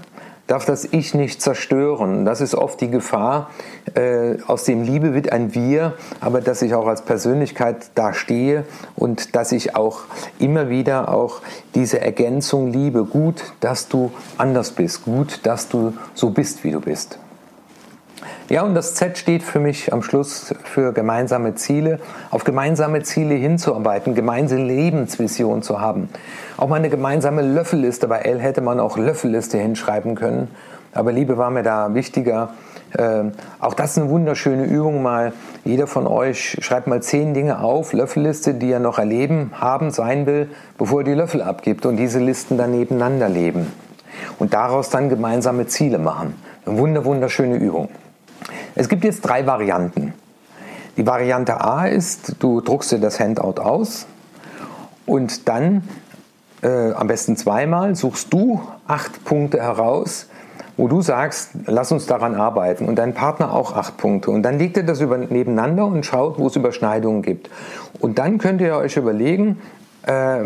darf 0.49 0.65
das 0.65 0.83
Ich 0.91 1.13
nicht 1.13 1.41
zerstören. 1.41 2.25
Das 2.25 2.41
ist 2.41 2.55
oft 2.55 2.81
die 2.81 2.89
Gefahr. 2.89 3.51
Äh, 3.93 4.37
aus 4.47 4.63
dem 4.63 4.81
Liebe 4.81 5.13
wird 5.13 5.31
ein 5.31 5.53
Wir, 5.53 5.93
aber 6.19 6.41
dass 6.41 6.63
ich 6.63 6.73
auch 6.73 6.87
als 6.87 7.03
Persönlichkeit 7.03 7.91
da 7.93 8.13
stehe 8.13 8.65
und 8.95 9.35
dass 9.35 9.51
ich 9.51 9.75
auch 9.75 10.01
immer 10.39 10.69
wieder 10.69 11.13
auch 11.13 11.41
diese 11.75 12.01
Ergänzung 12.01 12.71
liebe. 12.71 13.05
Gut, 13.05 13.43
dass 13.59 13.87
du 13.87 14.11
anders 14.37 14.71
bist. 14.71 15.05
Gut, 15.05 15.39
dass 15.43 15.69
du 15.69 15.93
so 16.15 16.31
bist, 16.31 16.63
wie 16.63 16.71
du 16.71 16.81
bist. 16.81 17.19
Ja, 18.49 18.63
und 18.63 18.73
das 18.73 18.95
Z 18.95 19.15
steht 19.19 19.43
für 19.43 19.59
mich 19.59 19.93
am 19.93 20.01
Schluss 20.01 20.55
für 20.63 20.91
gemeinsame 20.91 21.53
Ziele, 21.53 21.99
auf 22.31 22.45
gemeinsame 22.45 23.03
Ziele 23.03 23.35
hinzuarbeiten, 23.35 24.15
gemeinsame 24.15 24.63
Lebensvision 24.63 25.61
zu 25.61 25.79
haben. 25.79 26.09
Auch 26.57 26.67
mal 26.67 26.77
eine 26.77 26.89
gemeinsame 26.89 27.43
Löffelliste, 27.43 28.07
bei 28.07 28.21
L 28.21 28.39
hätte 28.39 28.61
man 28.61 28.79
auch 28.79 28.97
Löffelliste 28.97 29.59
hinschreiben 29.59 30.15
können, 30.15 30.47
aber 30.95 31.11
Liebe 31.11 31.37
war 31.37 31.51
mir 31.51 31.61
da 31.61 31.93
wichtiger. 31.93 32.49
Äh, 32.97 33.25
auch 33.59 33.75
das 33.75 33.91
ist 33.91 33.97
eine 33.99 34.09
wunderschöne 34.09 34.63
Übung 34.63 35.03
mal. 35.03 35.31
Jeder 35.63 35.85
von 35.85 36.07
euch 36.07 36.57
schreibt 36.59 36.87
mal 36.87 37.03
zehn 37.03 37.35
Dinge 37.35 37.61
auf, 37.61 37.93
Löffelliste, 37.93 38.55
die 38.55 38.71
er 38.71 38.79
noch 38.79 38.97
erleben, 38.97 39.51
haben, 39.53 39.91
sein 39.91 40.25
will, 40.25 40.49
bevor 40.79 41.01
er 41.01 41.03
die 41.03 41.13
Löffel 41.13 41.43
abgibt 41.43 41.85
und 41.85 41.97
diese 41.97 42.17
Listen 42.17 42.57
dann 42.57 42.71
nebeneinander 42.71 43.29
leben. 43.29 43.71
Und 44.39 44.55
daraus 44.55 44.89
dann 44.89 45.07
gemeinsame 45.07 45.67
Ziele 45.67 45.99
machen. 45.99 46.33
Eine 46.65 46.79
wunder, 46.79 47.05
wunderschöne 47.05 47.55
Übung. 47.55 47.89
Es 48.79 48.87
gibt 48.87 49.03
jetzt 49.03 49.23
drei 49.23 49.45
Varianten. 49.45 50.13
Die 50.95 51.05
Variante 51.05 51.59
A 51.59 51.85
ist, 51.85 52.37
du 52.39 52.61
druckst 52.61 52.93
dir 52.93 52.99
das 52.99 53.19
Handout 53.19 53.61
aus 53.61 54.07
und 55.05 55.49
dann 55.49 55.83
äh, 56.61 56.93
am 56.93 57.07
besten 57.07 57.35
zweimal 57.35 57.97
suchst 57.97 58.31
du 58.31 58.61
acht 58.87 59.25
Punkte 59.25 59.61
heraus, 59.61 60.27
wo 60.77 60.87
du 60.87 61.01
sagst, 61.01 61.49
lass 61.65 61.91
uns 61.91 62.05
daran 62.05 62.35
arbeiten 62.35 62.85
und 62.85 62.95
dein 62.95 63.13
Partner 63.13 63.53
auch 63.53 63.75
acht 63.75 63.97
Punkte. 63.97 64.31
Und 64.31 64.43
dann 64.43 64.57
legt 64.57 64.77
ihr 64.77 64.83
das 64.83 65.01
über, 65.01 65.17
nebeneinander 65.17 65.85
und 65.85 66.05
schaut, 66.05 66.39
wo 66.39 66.47
es 66.47 66.55
Überschneidungen 66.55 67.21
gibt. 67.21 67.49
Und 67.99 68.17
dann 68.17 68.37
könnt 68.37 68.61
ihr 68.61 68.77
euch 68.77 68.95
überlegen, 68.95 69.59
äh, 70.03 70.43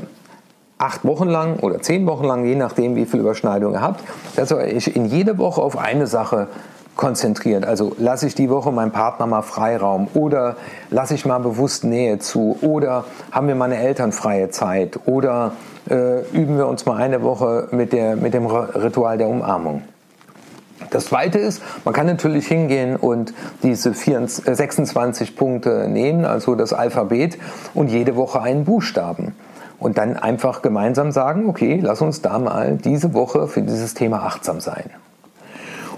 acht 0.84 1.06
Wochen 1.06 1.30
lang 1.30 1.60
oder 1.60 1.82
zehn 1.82 2.06
Wochen 2.06 2.26
lang, 2.26 2.46
je 2.46 2.56
nachdem, 2.56 2.96
wie 2.96 3.06
viel 3.06 3.22
Überschneidung 3.22 3.74
ihr 3.74 3.82
habt, 3.82 4.04
dass 4.36 4.52
ihr 4.52 4.58
euch 4.58 4.88
in 4.88 5.06
jede 5.06 5.38
Woche 5.38 5.62
auf 5.62 5.78
eine 5.78 6.08
Sache 6.08 6.48
konzentriert. 6.96 7.66
Also 7.66 7.96
lasse 7.98 8.28
ich 8.28 8.36
die 8.36 8.50
Woche 8.50 8.72
meinem 8.72 8.92
Partner 8.92 9.26
mal 9.26 9.42
Freiraum 9.42 10.08
oder 10.14 10.58
lasse 10.90 11.16
ich 11.16 11.26
mal 11.26 11.40
bewusst 11.40 11.84
Nähe 11.84 12.20
zu 12.20 12.58
oder 12.62 13.06
haben 13.32 13.48
wir 13.48 13.56
meine 13.56 13.78
Eltern 13.78 14.12
freie 14.12 14.50
Zeit 14.50 15.00
oder 15.06 15.54
äh, 15.90 16.22
üben 16.32 16.58
wir 16.58 16.68
uns 16.68 16.86
mal 16.86 16.98
eine 16.98 17.24
Woche 17.24 17.70
mit, 17.72 17.94
der, 17.94 18.16
mit 18.16 18.34
dem 18.34 18.46
Ritual 18.46 19.18
der 19.18 19.28
Umarmung. 19.28 19.84
Das 20.92 21.06
zweite 21.06 21.40
ist, 21.40 21.64
man 21.86 21.94
kann 21.94 22.06
natürlich 22.06 22.46
hingehen 22.48 22.98
und 22.98 23.34
diese 23.64 23.94
24, 23.94 24.56
26 24.56 25.30
äh, 25.30 25.34
Punkte 25.34 25.88
nehmen, 25.90 26.26
also 26.26 26.56
das 26.56 26.74
Alphabet, 26.74 27.38
und 27.74 27.90
jede 27.90 28.16
Woche 28.16 28.42
einen 28.42 28.66
Buchstaben. 28.66 29.34
Und 29.84 29.98
dann 29.98 30.16
einfach 30.16 30.62
gemeinsam 30.62 31.12
sagen, 31.12 31.50
okay, 31.50 31.80
lass 31.84 32.02
uns 32.02 32.22
da 32.22 32.40
mal 32.40 32.78
diese 32.78 33.14
Woche 33.14 33.50
für 33.50 33.62
dieses 33.62 33.94
Thema 33.94 34.24
achtsam 34.24 34.62
sein. 34.62 34.90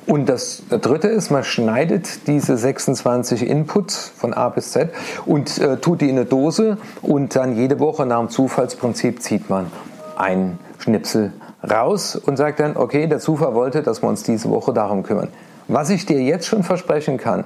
Und 0.08 0.28
das 0.28 0.64
dritte 0.70 1.08
ist, 1.08 1.30
man 1.30 1.44
schneidet 1.44 2.26
diese 2.28 2.58
26 2.58 3.48
Inputs 3.48 4.12
von 4.18 4.34
A 4.34 4.50
bis 4.50 4.72
Z 4.72 4.90
und 5.28 5.60
äh, 5.60 5.78
tut 5.78 6.02
die 6.02 6.10
in 6.10 6.18
eine 6.18 6.26
Dose 6.26 6.80
und 7.04 7.36
dann 7.36 7.56
jede 7.56 7.80
Woche 7.80 8.08
nach 8.08 8.20
dem 8.20 8.30
Zufallsprinzip 8.30 9.22
zieht 9.22 9.52
man 9.52 9.72
ein 10.16 10.58
Schnipsel 10.80 11.34
raus 11.64 12.16
und 12.16 12.38
sagt 12.38 12.60
dann, 12.60 12.78
okay, 12.78 13.06
der 13.06 13.20
Zufall 13.20 13.54
wollte, 13.54 13.84
dass 13.84 14.02
wir 14.02 14.10
uns 14.10 14.24
diese 14.24 14.50
Woche 14.50 14.74
darum 14.74 15.04
kümmern. 15.04 15.30
Was 15.68 15.92
ich 15.92 16.08
dir 16.08 16.22
jetzt 16.22 16.48
schon 16.48 16.64
versprechen 16.64 17.18
kann, 17.18 17.44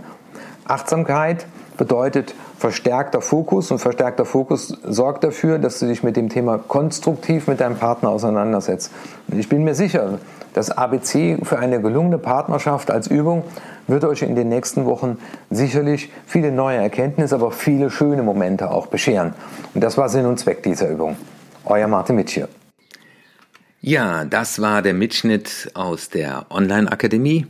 Achtsamkeit 0.66 1.46
bedeutet 1.80 2.36
verstärkter 2.58 3.22
Fokus 3.22 3.72
und 3.72 3.80
verstärkter 3.80 4.26
Fokus 4.26 4.68
sorgt 4.84 5.24
dafür, 5.24 5.58
dass 5.60 5.80
du 5.80 5.88
dich 5.88 6.04
mit 6.04 6.18
dem 6.18 6.30
Thema 6.30 6.58
konstruktiv 6.60 7.48
mit 7.48 7.62
deinem 7.62 7.78
Partner 7.78 8.10
auseinandersetzt. 8.10 8.92
Und 9.30 9.40
ich 9.40 9.48
bin 9.48 9.64
mir 9.64 9.74
sicher, 9.74 10.20
das 10.54 10.72
ABC 10.72 11.38
für 11.42 11.58
eine 11.58 11.82
gelungene 11.82 12.18
Partnerschaft 12.18 12.92
als 12.92 13.08
Übung 13.08 13.44
wird 13.88 14.04
euch 14.04 14.24
in 14.24 14.36
den 14.36 14.50
nächsten 14.50 14.86
Wochen 14.86 15.20
sicherlich 15.50 16.12
viele 16.28 16.52
neue 16.52 16.78
Erkenntnisse, 16.78 17.36
aber 17.36 17.52
viele 17.52 17.90
schöne 17.90 18.24
Momente 18.24 18.70
auch 18.72 18.88
bescheren. 18.88 19.34
Und 19.74 19.82
das 19.82 19.98
war 19.98 20.10
Sinn 20.10 20.26
und 20.26 20.38
Zweck 20.38 20.62
dieser 20.62 20.90
Übung. 20.90 21.16
Euer 21.64 21.88
Martin 21.88 22.18
Mitsch 22.18 22.34
hier. 22.34 22.50
Ja, 23.80 24.26
das 24.26 24.62
war 24.62 24.82
der 24.82 24.94
Mitschnitt 24.94 25.72
aus 25.76 26.10
der 26.10 26.46
Online-Akademie 26.50 27.48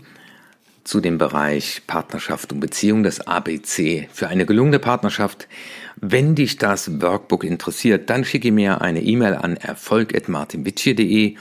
zu 0.84 1.02
dem 1.02 1.18
Bereich 1.18 1.82
Partnerschaft 1.88 2.52
und 2.52 2.60
Beziehung, 2.60 3.04
das 3.04 3.22
ABC 3.22 4.10
für 4.12 4.28
eine 4.28 4.46
gelungene 4.46 4.80
Partnerschaft. 4.80 5.48
Wenn 5.96 6.36
dich 6.36 6.58
das 6.58 7.02
Workbook 7.02 7.44
interessiert, 7.44 8.10
dann 8.10 8.26
schicke 8.26 8.52
mir 8.52 8.82
eine 8.82 9.02
E-Mail 9.02 9.36
an 9.36 9.58
erfolg.martinwitschier.de 9.58 11.36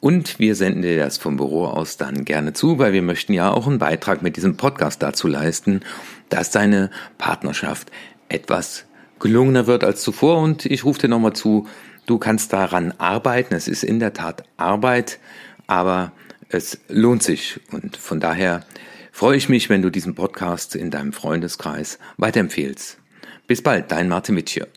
und 0.00 0.38
wir 0.38 0.54
senden 0.54 0.82
dir 0.82 0.98
das 0.98 1.18
vom 1.18 1.36
Büro 1.36 1.66
aus 1.66 1.96
dann 1.96 2.24
gerne 2.24 2.52
zu, 2.52 2.78
weil 2.78 2.92
wir 2.92 3.02
möchten 3.02 3.32
ja 3.32 3.50
auch 3.50 3.66
einen 3.66 3.78
Beitrag 3.78 4.22
mit 4.22 4.36
diesem 4.36 4.56
Podcast 4.56 5.02
dazu 5.02 5.28
leisten, 5.28 5.80
dass 6.28 6.50
deine 6.50 6.90
Partnerschaft 7.18 7.90
etwas 8.28 8.84
gelungener 9.18 9.66
wird 9.66 9.84
als 9.84 10.02
zuvor 10.02 10.38
und 10.38 10.66
ich 10.66 10.84
rufe 10.84 11.00
dir 11.00 11.08
nochmal 11.08 11.32
zu, 11.32 11.66
Du 12.06 12.18
kannst 12.18 12.52
daran 12.52 12.92
arbeiten. 12.98 13.54
Es 13.54 13.68
ist 13.68 13.84
in 13.84 14.00
der 14.00 14.12
Tat 14.12 14.44
Arbeit, 14.56 15.18
aber 15.66 16.12
es 16.54 16.78
lohnt 16.88 17.22
sich 17.22 17.60
und 17.70 17.96
von 17.96 18.20
daher 18.20 18.66
freue 19.10 19.38
ich 19.38 19.48
mich, 19.48 19.70
wenn 19.70 19.80
du 19.80 19.88
diesen 19.88 20.14
Podcast 20.14 20.76
in 20.76 20.90
deinem 20.90 21.14
Freundeskreis 21.14 21.98
weiterempfehlst. 22.18 22.98
Bis 23.46 23.62
bald, 23.62 23.90
dein 23.90 24.06
Martin 24.06 24.34
Mitchell. 24.34 24.68